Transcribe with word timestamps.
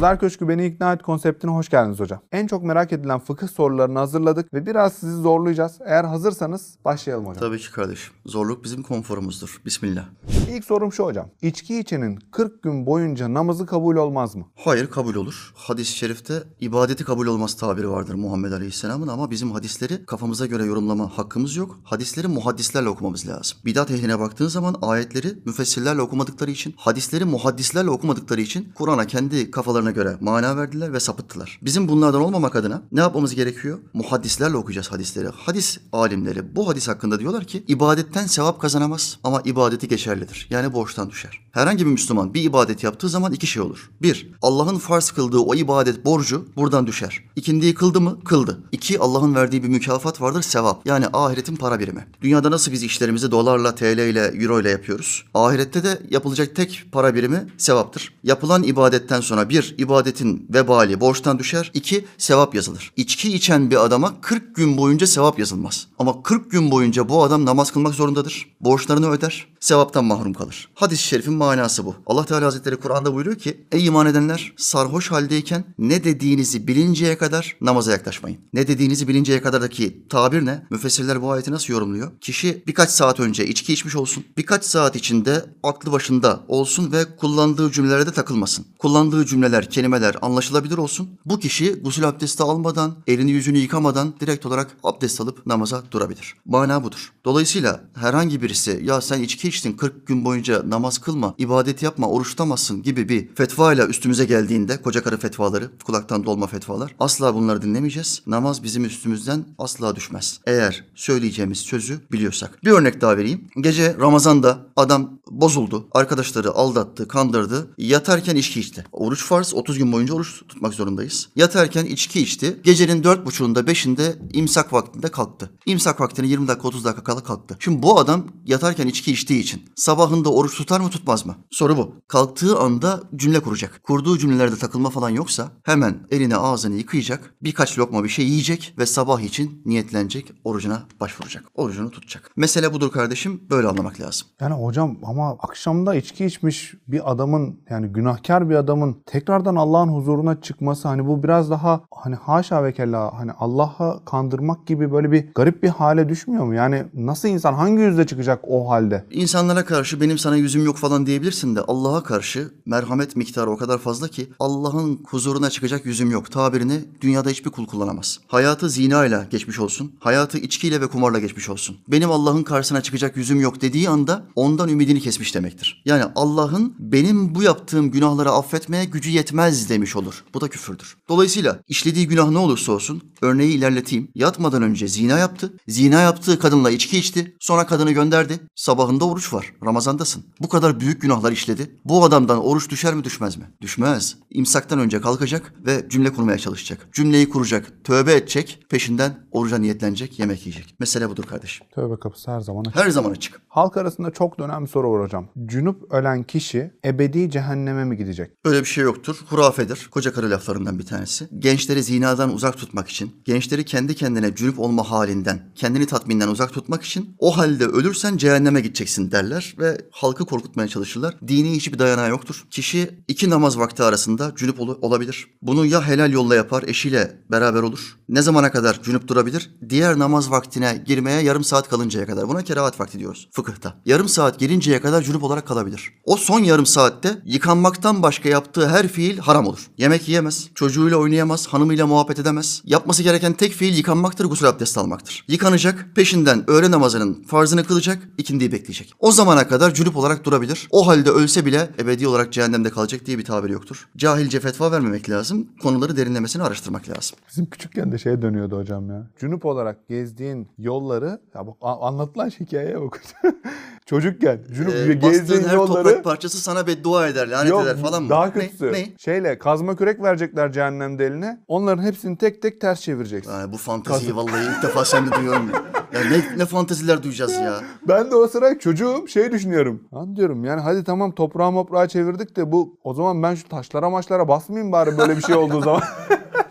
Pazar 0.00 0.20
Köşkü 0.20 0.48
Beni 0.48 0.66
İkna 0.66 0.92
Et 0.92 1.02
konseptine 1.02 1.50
hoş 1.50 1.68
geldiniz 1.68 2.00
hocam. 2.00 2.20
En 2.32 2.46
çok 2.46 2.62
merak 2.62 2.92
edilen 2.92 3.18
fıkıh 3.18 3.48
sorularını 3.48 3.98
hazırladık 3.98 4.54
ve 4.54 4.66
biraz 4.66 4.92
sizi 4.92 5.16
zorlayacağız. 5.16 5.78
Eğer 5.84 6.04
hazırsanız 6.04 6.74
başlayalım 6.84 7.26
hocam. 7.26 7.40
Tabii 7.40 7.58
ki 7.58 7.72
kardeşim. 7.72 8.14
Zorluk 8.26 8.64
bizim 8.64 8.82
konforumuzdur. 8.82 9.60
Bismillah. 9.64 10.04
İlk 10.50 10.64
sorum 10.64 10.92
şu 10.92 11.04
hocam. 11.04 11.28
İçki 11.42 11.78
içenin 11.78 12.18
40 12.32 12.62
gün 12.62 12.86
boyunca 12.86 13.34
namazı 13.34 13.66
kabul 13.66 13.96
olmaz 13.96 14.34
mı? 14.34 14.44
Hayır 14.56 14.90
kabul 14.90 15.14
olur. 15.14 15.52
Hadis-i 15.56 15.96
şerifte 15.96 16.42
ibadeti 16.60 17.04
kabul 17.04 17.26
olmaz 17.26 17.56
tabiri 17.56 17.90
vardır 17.90 18.14
Muhammed 18.14 18.52
Aleyhisselam'ın 18.52 19.08
ama 19.08 19.30
bizim 19.30 19.50
hadisleri 19.52 20.06
kafamıza 20.06 20.46
göre 20.46 20.64
yorumlama 20.64 21.18
hakkımız 21.18 21.56
yok. 21.56 21.78
Hadisleri 21.84 22.28
muhaddislerle 22.28 22.88
okumamız 22.88 23.28
lazım. 23.28 23.58
Bidat 23.64 23.90
ehline 23.90 24.18
baktığın 24.18 24.48
zaman 24.48 24.76
ayetleri 24.82 25.28
müfessirlerle 25.44 26.02
okumadıkları 26.02 26.50
için, 26.50 26.74
hadisleri 26.76 27.24
muhaddislerle 27.24 27.90
okumadıkları 27.90 28.40
için 28.40 28.72
Kur'an'a 28.74 29.06
kendi 29.06 29.50
kafalarına 29.50 29.89
göre 29.90 30.16
mana 30.20 30.56
verdiler 30.56 30.92
ve 30.92 31.00
sapıttılar. 31.00 31.58
Bizim 31.62 31.88
bunlardan 31.88 32.20
olmamak 32.20 32.56
adına 32.56 32.82
ne 32.92 33.00
yapmamız 33.00 33.34
gerekiyor? 33.34 33.78
Muhaddislerle 33.94 34.56
okuyacağız 34.56 34.92
hadisleri. 34.92 35.28
Hadis 35.28 35.78
alimleri 35.92 36.56
bu 36.56 36.68
hadis 36.68 36.88
hakkında 36.88 37.18
diyorlar 37.18 37.44
ki 37.44 37.64
ibadetten 37.68 38.26
sevap 38.26 38.60
kazanamaz 38.60 39.18
ama 39.24 39.42
ibadeti 39.44 39.88
geçerlidir. 39.88 40.46
Yani 40.50 40.72
borçtan 40.72 41.10
düşer. 41.10 41.40
Herhangi 41.52 41.86
bir 41.86 41.90
Müslüman 41.90 42.34
bir 42.34 42.42
ibadet 42.42 42.84
yaptığı 42.84 43.08
zaman 43.08 43.32
iki 43.32 43.46
şey 43.46 43.62
olur. 43.62 43.90
Bir, 44.02 44.30
Allah'ın 44.42 44.78
farz 44.78 45.10
kıldığı 45.10 45.38
o 45.38 45.54
ibadet 45.54 46.04
borcu 46.04 46.48
buradan 46.56 46.86
düşer. 46.86 47.24
İkindiyi 47.36 47.74
kıldı 47.74 48.00
mı? 48.00 48.18
Kıldı. 48.24 48.58
İki, 48.72 48.98
Allah'ın 48.98 49.34
verdiği 49.34 49.62
bir 49.62 49.68
mükafat 49.68 50.20
vardır, 50.20 50.42
sevap. 50.42 50.86
Yani 50.86 51.06
ahiretin 51.12 51.56
para 51.56 51.80
birimi. 51.80 52.06
Dünyada 52.22 52.50
nasıl 52.50 52.72
biz 52.72 52.82
işlerimizi 52.82 53.30
dolarla, 53.30 53.74
TL 53.74 53.98
ile, 53.98 54.20
euro 54.20 54.60
ile 54.60 54.70
yapıyoruz? 54.70 55.24
Ahirette 55.34 55.84
de 55.84 56.02
yapılacak 56.10 56.56
tek 56.56 56.84
para 56.92 57.14
birimi 57.14 57.46
sevaptır. 57.58 58.14
Yapılan 58.24 58.62
ibadetten 58.62 59.20
sonra 59.20 59.48
bir, 59.48 59.74
ibadetin 59.80 60.46
vebali 60.54 61.00
borçtan 61.00 61.38
düşer. 61.38 61.70
İki, 61.74 62.04
sevap 62.18 62.54
yazılır. 62.54 62.92
İçki 62.96 63.34
içen 63.34 63.70
bir 63.70 63.84
adama 63.84 64.20
40 64.20 64.56
gün 64.56 64.76
boyunca 64.76 65.06
sevap 65.06 65.38
yazılmaz. 65.38 65.86
Ama 65.98 66.22
40 66.22 66.50
gün 66.50 66.70
boyunca 66.70 67.08
bu 67.08 67.22
adam 67.22 67.46
namaz 67.46 67.72
kılmak 67.72 67.94
zorundadır. 67.94 68.46
Borçlarını 68.60 69.10
öder, 69.10 69.46
sevaptan 69.60 70.04
mahrum 70.04 70.32
kalır. 70.32 70.68
Hadis-i 70.74 71.02
şerifin 71.02 71.34
manası 71.34 71.86
bu. 71.86 71.94
Allah 72.06 72.24
Teala 72.24 72.46
Hazretleri 72.46 72.76
Kur'an'da 72.76 73.14
buyuruyor 73.14 73.38
ki, 73.38 73.66
ey 73.72 73.86
iman 73.86 74.06
edenler 74.06 74.52
sarhoş 74.56 75.10
haldeyken 75.10 75.64
ne 75.78 76.04
dediğinizi 76.04 76.68
bilinceye 76.68 77.18
kadar 77.18 77.56
namaza 77.60 77.92
yaklaşmayın. 77.92 78.38
Ne 78.52 78.68
dediğinizi 78.68 79.08
bilinceye 79.08 79.42
kadardaki 79.42 80.08
tabir 80.08 80.46
ne? 80.46 80.66
Müfessirler 80.70 81.22
bu 81.22 81.30
ayeti 81.30 81.50
nasıl 81.50 81.72
yorumluyor? 81.72 82.10
Kişi 82.20 82.62
birkaç 82.66 82.90
saat 82.90 83.20
önce 83.20 83.46
içki 83.46 83.72
içmiş 83.72 83.96
olsun. 83.96 84.24
Birkaç 84.36 84.64
saat 84.64 84.96
içinde 84.96 85.44
aklı 85.62 85.92
başında 85.92 86.40
olsun 86.48 86.92
ve 86.92 87.16
kullandığı 87.16 87.72
cümlelere 87.72 88.06
de 88.06 88.12
takılmasın. 88.12 88.66
Kullandığı 88.78 89.26
cümleler, 89.26 89.69
kelimeler 89.70 90.16
anlaşılabilir 90.22 90.78
olsun. 90.78 91.08
Bu 91.24 91.38
kişi 91.38 91.74
gusül 91.74 92.08
abdesti 92.08 92.42
almadan, 92.42 92.94
elini 93.06 93.30
yüzünü 93.30 93.58
yıkamadan 93.58 94.14
direkt 94.20 94.46
olarak 94.46 94.76
abdest 94.84 95.20
alıp 95.20 95.46
namaza 95.46 95.82
durabilir. 95.90 96.34
Mana 96.44 96.84
budur. 96.84 97.12
Dolayısıyla 97.24 97.80
herhangi 97.94 98.42
birisi 98.42 98.80
ya 98.84 99.00
sen 99.00 99.22
içki 99.22 99.48
içtin 99.48 99.72
40 99.72 100.06
gün 100.06 100.24
boyunca 100.24 100.62
namaz 100.70 100.98
kılma, 100.98 101.34
ibadet 101.38 101.82
yapma, 101.82 102.08
oruç 102.08 102.30
tutamazsın 102.30 102.82
gibi 102.82 103.08
bir 103.08 103.34
fetva 103.34 103.72
ile 103.72 103.82
üstümüze 103.82 104.24
geldiğinde 104.24 104.82
koca 104.82 105.02
karı 105.02 105.16
fetvaları, 105.16 105.70
kulaktan 105.84 106.24
dolma 106.24 106.46
fetvalar 106.46 106.94
asla 107.00 107.34
bunları 107.34 107.62
dinlemeyeceğiz. 107.62 108.22
Namaz 108.26 108.62
bizim 108.62 108.84
üstümüzden 108.84 109.44
asla 109.58 109.96
düşmez. 109.96 110.40
Eğer 110.46 110.84
söyleyeceğimiz 110.94 111.58
sözü 111.58 112.00
biliyorsak. 112.12 112.64
Bir 112.64 112.70
örnek 112.70 113.00
daha 113.00 113.16
vereyim. 113.16 113.48
Gece 113.60 113.96
Ramazan'da 114.00 114.58
adam 114.76 115.20
bozuldu. 115.30 115.88
Arkadaşları 115.92 116.50
aldattı, 116.50 117.08
kandırdı. 117.08 117.70
Yatarken 117.78 118.36
içki 118.36 118.60
içti. 118.60 118.84
Oruç 118.92 119.24
farz. 119.24 119.54
30 119.60 119.78
gün 119.78 119.92
boyunca 119.92 120.14
oruç 120.14 120.42
tutmak 120.48 120.74
zorundayız. 120.74 121.28
Yatarken 121.36 121.84
içki 121.84 122.20
içti. 122.20 122.60
Gecenin 122.64 123.04
dört 123.04 123.26
buçuğunda 123.26 123.66
beşinde 123.66 124.18
imsak 124.32 124.72
vaktinde 124.72 125.08
kalktı. 125.08 125.50
İmsak 125.66 126.00
vaktine 126.00 126.26
20 126.26 126.48
dakika 126.48 126.68
30 126.68 126.84
dakika 126.84 127.04
kala 127.04 127.22
kalktı. 127.22 127.56
Şimdi 127.60 127.82
bu 127.82 127.98
adam 128.00 128.26
yatarken 128.46 128.86
içki 128.86 129.12
içtiği 129.12 129.40
için 129.40 129.62
sabahında 129.76 130.32
oruç 130.32 130.56
tutar 130.56 130.80
mı 130.80 130.90
tutmaz 130.90 131.26
mı? 131.26 131.36
Soru 131.50 131.76
bu. 131.76 131.94
Kalktığı 132.08 132.58
anda 132.58 133.00
cümle 133.16 133.40
kuracak. 133.40 133.80
Kurduğu 133.82 134.18
cümlelerde 134.18 134.56
takılma 134.56 134.90
falan 134.90 135.10
yoksa 135.10 135.52
hemen 135.62 135.98
elini 136.10 136.36
ağzını 136.36 136.74
yıkayacak. 136.74 137.34
Birkaç 137.42 137.78
lokma 137.78 138.04
bir 138.04 138.08
şey 138.08 138.28
yiyecek 138.28 138.74
ve 138.78 138.86
sabah 138.86 139.20
için 139.20 139.62
niyetlenecek. 139.66 140.32
Orucuna 140.44 140.82
başvuracak. 141.00 141.44
Orucunu 141.54 141.90
tutacak. 141.90 142.30
Mesele 142.36 142.72
budur 142.72 142.90
kardeşim. 142.90 143.40
Böyle 143.50 143.68
anlamak 143.68 144.00
lazım. 144.00 144.28
Yani 144.40 144.54
hocam 144.54 144.96
ama 145.02 145.30
akşamda 145.30 145.94
içki 145.94 146.26
içmiş 146.26 146.74
bir 146.88 147.10
adamın 147.12 147.60
yani 147.70 147.86
günahkar 147.86 148.50
bir 148.50 148.54
adamın 148.54 148.96
tekrardan 149.06 149.49
Allah'ın 149.56 149.88
huzuruna 149.88 150.40
çıkması 150.40 150.88
hani 150.88 151.06
bu 151.06 151.22
biraz 151.22 151.50
daha 151.50 151.80
hani 151.90 152.14
haşa 152.14 152.64
ve 152.64 152.72
kella 152.72 153.18
hani 153.18 153.32
Allah'a 153.32 154.04
kandırmak 154.04 154.66
gibi 154.66 154.92
böyle 154.92 155.12
bir 155.12 155.24
garip 155.34 155.62
bir 155.62 155.68
hale 155.68 156.08
düşmüyor 156.08 156.44
mu? 156.44 156.54
Yani 156.54 156.84
nasıl 156.94 157.28
insan 157.28 157.54
hangi 157.54 157.82
yüzle 157.82 158.06
çıkacak 158.06 158.40
o 158.48 158.70
halde? 158.70 159.04
İnsanlara 159.10 159.64
karşı 159.64 160.00
benim 160.00 160.18
sana 160.18 160.36
yüzüm 160.36 160.64
yok 160.64 160.76
falan 160.76 161.06
diyebilirsin 161.06 161.56
de 161.56 161.60
Allah'a 161.60 162.02
karşı 162.02 162.50
merhamet 162.66 163.16
miktarı 163.16 163.50
o 163.50 163.56
kadar 163.56 163.78
fazla 163.78 164.08
ki 164.08 164.32
Allah'ın 164.38 165.00
huzuruna 165.10 165.50
çıkacak 165.50 165.86
yüzüm 165.86 166.10
yok 166.10 166.30
tabirini 166.32 166.80
dünyada 167.00 167.30
hiçbir 167.30 167.50
kul 167.50 167.66
kullanamaz. 167.66 168.20
Hayatı 168.28 168.70
zina 168.70 169.06
ile 169.06 169.26
geçmiş 169.30 169.58
olsun. 169.58 169.92
Hayatı 170.00 170.38
içkiyle 170.38 170.80
ve 170.80 170.86
kumarla 170.86 171.18
geçmiş 171.18 171.48
olsun. 171.48 171.76
Benim 171.88 172.10
Allah'ın 172.10 172.42
karşısına 172.42 172.80
çıkacak 172.80 173.16
yüzüm 173.16 173.40
yok 173.40 173.60
dediği 173.60 173.88
anda 173.88 174.22
ondan 174.36 174.68
ümidini 174.68 175.00
kesmiş 175.00 175.34
demektir. 175.34 175.82
Yani 175.84 176.04
Allah'ın 176.14 176.74
benim 176.78 177.34
bu 177.34 177.42
yaptığım 177.42 177.90
günahları 177.90 178.30
affetmeye 178.30 178.84
gücü 178.84 179.10
yetmez 179.10 179.29
demiş 179.68 179.96
olur. 179.96 180.24
Bu 180.34 180.40
da 180.40 180.48
küfürdür. 180.48 180.96
Dolayısıyla 181.08 181.60
işlediği 181.68 182.08
günah 182.08 182.30
ne 182.30 182.38
olursa 182.38 182.72
olsun 182.72 183.02
örneği 183.22 183.52
ilerleteyim. 183.52 184.08
Yatmadan 184.14 184.62
önce 184.62 184.88
zina 184.88 185.18
yaptı. 185.18 185.52
Zina 185.68 186.00
yaptığı 186.00 186.38
kadınla 186.38 186.70
içki 186.70 186.98
içti. 186.98 187.36
Sonra 187.40 187.66
kadını 187.66 187.92
gönderdi. 187.92 188.40
Sabahında 188.56 189.04
oruç 189.04 189.32
var. 189.32 189.52
Ramazandasın. 189.64 190.24
Bu 190.40 190.48
kadar 190.48 190.80
büyük 190.80 191.02
günahlar 191.02 191.32
işledi. 191.32 191.70
Bu 191.84 192.04
adamdan 192.04 192.44
oruç 192.44 192.70
düşer 192.70 192.94
mi 192.94 193.04
düşmez 193.04 193.36
mi? 193.36 193.44
Düşmez. 193.60 194.16
İmsaktan 194.30 194.78
önce 194.78 195.00
kalkacak 195.00 195.54
ve 195.66 195.86
cümle 195.90 196.12
kurmaya 196.12 196.38
çalışacak. 196.38 196.88
Cümleyi 196.92 197.28
kuracak, 197.28 197.84
tövbe 197.84 198.14
edecek, 198.14 198.58
peşinden 198.68 199.26
oruca 199.32 199.58
niyetlenecek, 199.58 200.18
yemek 200.18 200.46
yiyecek. 200.46 200.74
Mesele 200.80 201.10
budur 201.10 201.24
kardeşim. 201.24 201.66
Tövbe 201.74 201.96
kapısı 202.00 202.30
her 202.30 202.40
zaman 202.40 202.60
açık. 202.64 202.76
Her 202.76 202.90
zaman 202.90 203.10
açık. 203.10 203.40
Halk 203.48 203.76
arasında 203.76 204.10
çok 204.10 204.38
dönen 204.38 204.62
bir 204.62 204.68
soru 204.68 204.92
var 204.92 205.02
hocam. 205.04 205.28
Cünüp 205.46 205.92
ölen 205.92 206.22
kişi 206.22 206.70
ebedi 206.84 207.30
cehenneme 207.30 207.84
mi 207.84 207.96
gidecek? 207.96 208.30
Öyle 208.44 208.60
bir 208.60 208.64
şey 208.64 208.84
yoktur. 208.84 209.16
Hurafedir. 209.28 209.88
Koca 209.90 210.12
karı 210.12 210.30
laflarından 210.30 210.78
bir 210.78 210.86
tanesi. 210.86 211.28
Gençleri 211.38 211.82
zinadan 211.82 212.34
uzak 212.34 212.58
tutmak 212.58 212.88
için, 212.88 213.22
gençleri 213.24 213.64
kendi 213.64 213.94
kendine 213.94 214.34
cünüp 214.34 214.58
olma 214.58 214.90
halinden, 214.90 215.52
kendini 215.54 215.86
tatminden 215.86 216.28
uzak 216.28 216.52
tutmak 216.52 216.82
için 216.82 217.14
o 217.18 217.36
halde 217.38 217.66
ölürsen 217.66 218.16
cehenneme 218.16 218.60
gideceksin 218.60 219.10
derler 219.10 219.54
ve 219.58 219.78
halkı 219.90 220.24
korkutmaya 220.26 220.68
çalışırlar. 220.68 221.16
Dini 221.28 221.50
hiçbir 221.56 221.78
dayanağı 221.78 222.10
yoktur. 222.10 222.44
Kişi 222.50 222.90
iki 223.08 223.30
namaz 223.30 223.58
vakti 223.58 223.82
arasında 223.82 224.32
cünüp 224.36 224.60
ol- 224.60 224.78
olabilir. 224.82 225.26
Bunu 225.42 225.66
ya 225.66 225.88
helal 225.88 226.12
yolla 226.12 226.34
yapar, 226.34 226.62
eşiyle 226.66 227.16
beraber 227.30 227.62
olur. 227.62 227.98
Ne 228.08 228.22
zamana 228.22 228.52
kadar 228.52 228.82
cünüp 228.82 229.08
durabilir? 229.08 229.19
Diğer 229.68 229.98
namaz 229.98 230.30
vaktine 230.30 230.84
girmeye 230.86 231.22
yarım 231.22 231.44
saat 231.44 231.68
kalıncaya 231.68 232.06
kadar. 232.06 232.28
Buna 232.28 232.42
kerahat 232.42 232.80
vakti 232.80 232.98
diyoruz 232.98 233.28
fıkıhta. 233.32 233.74
Yarım 233.84 234.08
saat 234.08 234.38
girinceye 234.38 234.80
kadar 234.80 235.02
cünüp 235.02 235.22
olarak 235.22 235.46
kalabilir. 235.46 235.92
O 236.04 236.16
son 236.16 236.40
yarım 236.40 236.66
saatte 236.66 237.22
yıkanmaktan 237.24 238.02
başka 238.02 238.28
yaptığı 238.28 238.68
her 238.68 238.88
fiil 238.88 239.18
haram 239.18 239.46
olur. 239.46 239.70
Yemek 239.78 240.08
yiyemez, 240.08 240.48
çocuğuyla 240.54 240.96
oynayamaz, 240.96 241.46
hanımıyla 241.46 241.86
muhabbet 241.86 242.18
edemez. 242.18 242.62
Yapması 242.64 243.02
gereken 243.02 243.32
tek 243.32 243.52
fiil 243.52 243.76
yıkanmaktır, 243.76 244.24
gusül 244.24 244.48
abdesti 244.48 244.80
almaktır. 244.80 245.24
Yıkanacak, 245.28 245.86
peşinden 245.94 246.50
öğle 246.50 246.70
namazının 246.70 247.22
farzını 247.22 247.64
kılacak, 247.64 248.08
ikindiyi 248.18 248.52
bekleyecek. 248.52 248.92
O 248.98 249.12
zamana 249.12 249.48
kadar 249.48 249.74
cünüp 249.74 249.96
olarak 249.96 250.24
durabilir. 250.24 250.68
O 250.70 250.86
halde 250.86 251.10
ölse 251.10 251.46
bile 251.46 251.70
ebedi 251.78 252.08
olarak 252.08 252.32
cehennemde 252.32 252.70
kalacak 252.70 253.06
diye 253.06 253.18
bir 253.18 253.24
tabir 253.24 253.50
yoktur. 253.50 253.88
Cahilce 253.96 254.40
fetva 254.40 254.72
vermemek 254.72 255.10
lazım. 255.10 255.48
Konuları 255.62 255.96
derinlemesine 255.96 256.42
araştırmak 256.42 256.88
lazım. 256.88 257.18
Bizim 257.30 257.46
küçükken 257.46 257.92
de 257.92 257.98
şeye 257.98 258.22
dönüyordu 258.22 258.58
hocam 258.58 258.90
ya. 258.90 259.09
Cünüp 259.18 259.46
olarak 259.46 259.88
gezdiğin 259.88 260.48
yolları 260.58 261.20
ya 261.34 261.46
bak 261.46 261.54
anlatılan 261.62 262.28
hikayeye 262.30 262.80
bak. 262.80 263.00
Çocukken 263.86 264.40
cünüp 264.54 264.74
Ee, 264.74 264.94
gezdiğin 264.94 265.44
her 265.44 265.54
yolları 265.54 265.84
toprak 265.84 266.04
parçası 266.04 266.38
sana 266.38 266.66
beddua 266.66 267.08
eder, 267.08 267.28
lanet 267.28 267.50
Yok, 267.50 267.62
eder 267.62 267.76
falan 267.76 268.02
mı? 268.02 268.08
Daha 268.10 268.26
Ne? 268.26 268.32
kötüsü. 268.32 268.72
Ne? 268.72 268.86
Şeyle 268.98 269.38
kazma 269.38 269.76
kürek 269.76 270.02
verecekler 270.02 270.52
cehennemde 270.52 271.06
eline. 271.06 271.40
Onların 271.48 271.82
hepsini 271.82 272.16
tek 272.18 272.42
tek 272.42 272.60
ters 272.60 272.80
çevireceksin. 272.80 273.32
Yani 273.32 273.52
bu 273.52 273.56
fanteziyi 273.56 274.16
vallahi 274.16 274.44
ilk 274.56 274.62
defa 274.62 274.84
sende 274.84 275.12
duyuyorum. 275.16 275.50
Ya 275.94 276.00
ne, 276.10 276.38
ne 276.38 276.46
fanteziler 276.46 277.02
duyacağız 277.02 277.32
ya. 277.32 277.60
Ben 277.88 278.10
de 278.10 278.16
o 278.16 278.28
sıra 278.28 278.58
çocuğum 278.58 279.08
şey 279.08 279.32
düşünüyorum. 279.32 279.82
Lan 279.94 280.16
diyorum 280.16 280.44
yani 280.44 280.60
hadi 280.60 280.84
tamam 280.84 281.12
toprağı 281.12 281.52
moprağı 281.52 281.88
çevirdik 281.88 282.36
de 282.36 282.52
bu 282.52 282.78
o 282.84 282.94
zaman 282.94 283.22
ben 283.22 283.34
şu 283.34 283.48
taşlara 283.48 283.90
maçlara 283.90 284.28
basmayayım 284.28 284.72
bari 284.72 284.98
böyle 284.98 285.16
bir 285.16 285.22
şey 285.22 285.34
olduğu 285.34 285.60
zaman. 285.60 285.82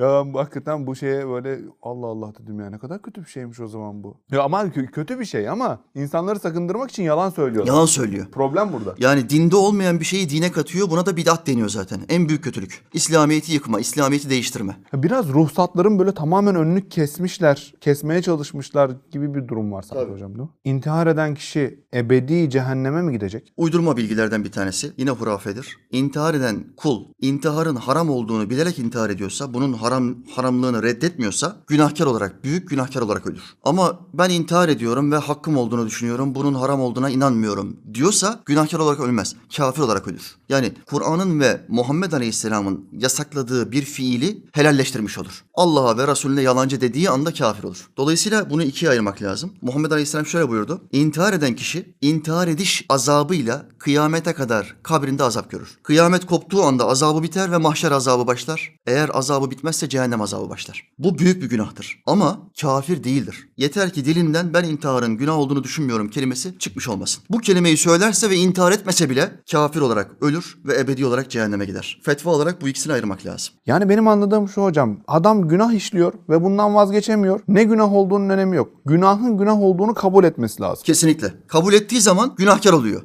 Ya 0.00 0.08
ben 0.24 0.34
bu- 0.34 0.38
hakikaten 0.38 0.86
bu 0.86 0.96
şeye 0.96 1.28
böyle 1.28 1.58
Allah 1.82 2.06
Allah 2.06 2.32
dedim 2.42 2.60
ya 2.60 2.70
ne 2.70 2.78
kadar 2.78 3.02
kötü 3.02 3.20
bir 3.24 3.26
şeymiş 3.28 3.60
o 3.60 3.66
zaman 3.68 4.02
bu. 4.04 4.16
Ya 4.32 4.42
ama 4.42 4.62
kö- 4.62 4.90
kötü 4.90 5.20
bir 5.20 5.24
şey 5.24 5.48
ama 5.48 5.80
insanları 5.94 6.38
sakındırmak 6.40 6.90
için 6.90 7.02
yalan 7.02 7.30
söylüyorlar. 7.30 7.72
Yalan 7.72 7.86
söylüyor. 7.86 8.26
Problem 8.32 8.72
burada. 8.72 8.94
Yani 8.98 9.30
dinde 9.30 9.56
olmayan 9.56 10.00
bir 10.00 10.04
şeyi 10.04 10.30
dine 10.30 10.52
katıyor. 10.52 10.90
Buna 10.90 11.06
da 11.06 11.16
bid'at 11.16 11.46
deniyor 11.46 11.68
zaten. 11.68 12.00
En 12.08 12.28
büyük 12.28 12.44
kötülük. 12.44 12.84
İslamiyet'i 12.92 13.52
yıkma, 13.52 13.80
İslamiyet'i 13.80 14.30
değiştirme. 14.30 14.76
Ya 14.92 15.02
Biraz 15.02 15.28
ruhsatların 15.28 15.98
böyle 15.98 16.12
tamamen 16.14 16.54
önünü 16.54 16.88
kesmişler, 16.88 17.74
kesmeye 17.80 18.22
çalışmışlar 18.22 18.90
gibi 19.10 19.34
bir 19.34 19.48
durum 19.48 19.72
var 19.72 19.82
sanki 19.82 20.12
hocam 20.12 20.28
değil 20.30 20.40
mi? 20.40 20.48
İntihar 20.64 21.06
eden 21.06 21.34
kişi 21.34 21.84
ebedi 21.94 22.50
cehenneme 22.50 23.02
mi 23.02 23.12
gidecek? 23.12 23.52
Uydurma 23.56 23.96
bilgilerden 23.96 24.44
bir 24.44 24.52
tanesi. 24.52 24.92
Yine 24.96 25.10
hurafedir. 25.10 25.78
İntihar 25.90 26.34
eden 26.34 26.64
kul, 26.76 27.04
intiharın 27.20 27.76
haram 27.76 28.10
olduğunu 28.10 28.50
bilerek 28.50 28.78
intihar 28.78 29.10
ediyorsa, 29.10 29.54
bunun 29.54 29.72
haram 29.72 29.89
haramlığını 30.34 30.82
reddetmiyorsa, 30.82 31.56
günahkar 31.66 32.06
olarak, 32.06 32.44
büyük 32.44 32.70
günahkar 32.70 33.00
olarak 33.00 33.26
ölür. 33.26 33.42
Ama 33.62 34.00
ben 34.14 34.30
intihar 34.30 34.68
ediyorum 34.68 35.12
ve 35.12 35.16
hakkım 35.16 35.56
olduğunu 35.56 35.86
düşünüyorum, 35.86 36.34
bunun 36.34 36.54
haram 36.54 36.80
olduğuna 36.80 37.10
inanmıyorum 37.10 37.76
diyorsa, 37.94 38.40
günahkar 38.46 38.78
olarak 38.78 39.00
ölmez, 39.00 39.34
kafir 39.56 39.82
olarak 39.82 40.08
ölür. 40.08 40.36
Yani 40.48 40.72
Kur'an'ın 40.86 41.40
ve 41.40 41.60
Muhammed 41.68 42.12
Aleyhisselam'ın 42.12 42.88
yasakladığı 42.92 43.72
bir 43.72 43.82
fiili 43.82 44.44
helalleştirmiş 44.52 45.18
olur. 45.18 45.44
Allah'a 45.54 45.98
ve 45.98 46.06
Resulüne 46.06 46.42
yalancı 46.42 46.80
dediği 46.80 47.10
anda 47.10 47.32
kafir 47.32 47.64
olur. 47.64 47.88
Dolayısıyla 47.96 48.50
bunu 48.50 48.62
ikiye 48.62 48.90
ayırmak 48.90 49.22
lazım. 49.22 49.52
Muhammed 49.62 49.90
Aleyhisselam 49.90 50.26
şöyle 50.26 50.48
buyurdu. 50.48 50.80
İntihar 50.92 51.32
eden 51.32 51.56
kişi 51.56 51.94
intihar 52.00 52.48
ediş 52.48 52.86
azabıyla 52.88 53.66
kıyamete 53.80 54.32
kadar 54.32 54.76
kabrinde 54.82 55.24
azap 55.24 55.50
görür. 55.50 55.78
Kıyamet 55.82 56.26
koptuğu 56.26 56.62
anda 56.62 56.86
azabı 56.86 57.22
biter 57.22 57.52
ve 57.52 57.56
mahşer 57.56 57.92
azabı 57.92 58.26
başlar. 58.26 58.74
Eğer 58.86 59.10
azabı 59.12 59.50
bitmezse 59.50 59.88
cehennem 59.88 60.20
azabı 60.20 60.48
başlar. 60.50 60.90
Bu 60.98 61.18
büyük 61.18 61.42
bir 61.42 61.48
günahtır. 61.48 62.02
Ama 62.06 62.38
kafir 62.60 63.04
değildir. 63.04 63.48
Yeter 63.56 63.92
ki 63.92 64.04
dilinden 64.04 64.54
ben 64.54 64.64
intiharın 64.64 65.16
günah 65.16 65.38
olduğunu 65.38 65.64
düşünmüyorum 65.64 66.10
kelimesi 66.10 66.58
çıkmış 66.58 66.88
olmasın. 66.88 67.22
Bu 67.30 67.38
kelimeyi 67.38 67.76
söylerse 67.76 68.30
ve 68.30 68.36
intihar 68.36 68.72
etmese 68.72 69.10
bile 69.10 69.32
kafir 69.50 69.80
olarak 69.80 70.10
ölür 70.20 70.58
ve 70.64 70.80
ebedi 70.80 71.06
olarak 71.06 71.30
cehenneme 71.30 71.64
gider. 71.64 72.00
Fetva 72.04 72.30
olarak 72.30 72.62
bu 72.62 72.68
ikisini 72.68 72.92
ayırmak 72.92 73.26
lazım. 73.26 73.54
Yani 73.66 73.88
benim 73.88 74.08
anladığım 74.08 74.48
şu 74.48 74.62
hocam. 74.62 74.98
Adam 75.06 75.48
günah 75.48 75.72
işliyor 75.72 76.12
ve 76.28 76.42
bundan 76.42 76.74
vazgeçemiyor. 76.74 77.40
Ne 77.48 77.64
günah 77.64 77.92
olduğunun 77.92 78.28
önemi 78.28 78.56
yok. 78.56 78.68
Günahın 78.86 79.38
günah 79.38 79.60
olduğunu 79.60 79.94
kabul 79.94 80.24
etmesi 80.24 80.62
lazım. 80.62 80.82
Kesinlikle. 80.84 81.34
Kabul 81.48 81.72
ettiği 81.72 82.00
zaman 82.00 82.34
günahkar 82.36 82.72
oluyor. 82.72 83.02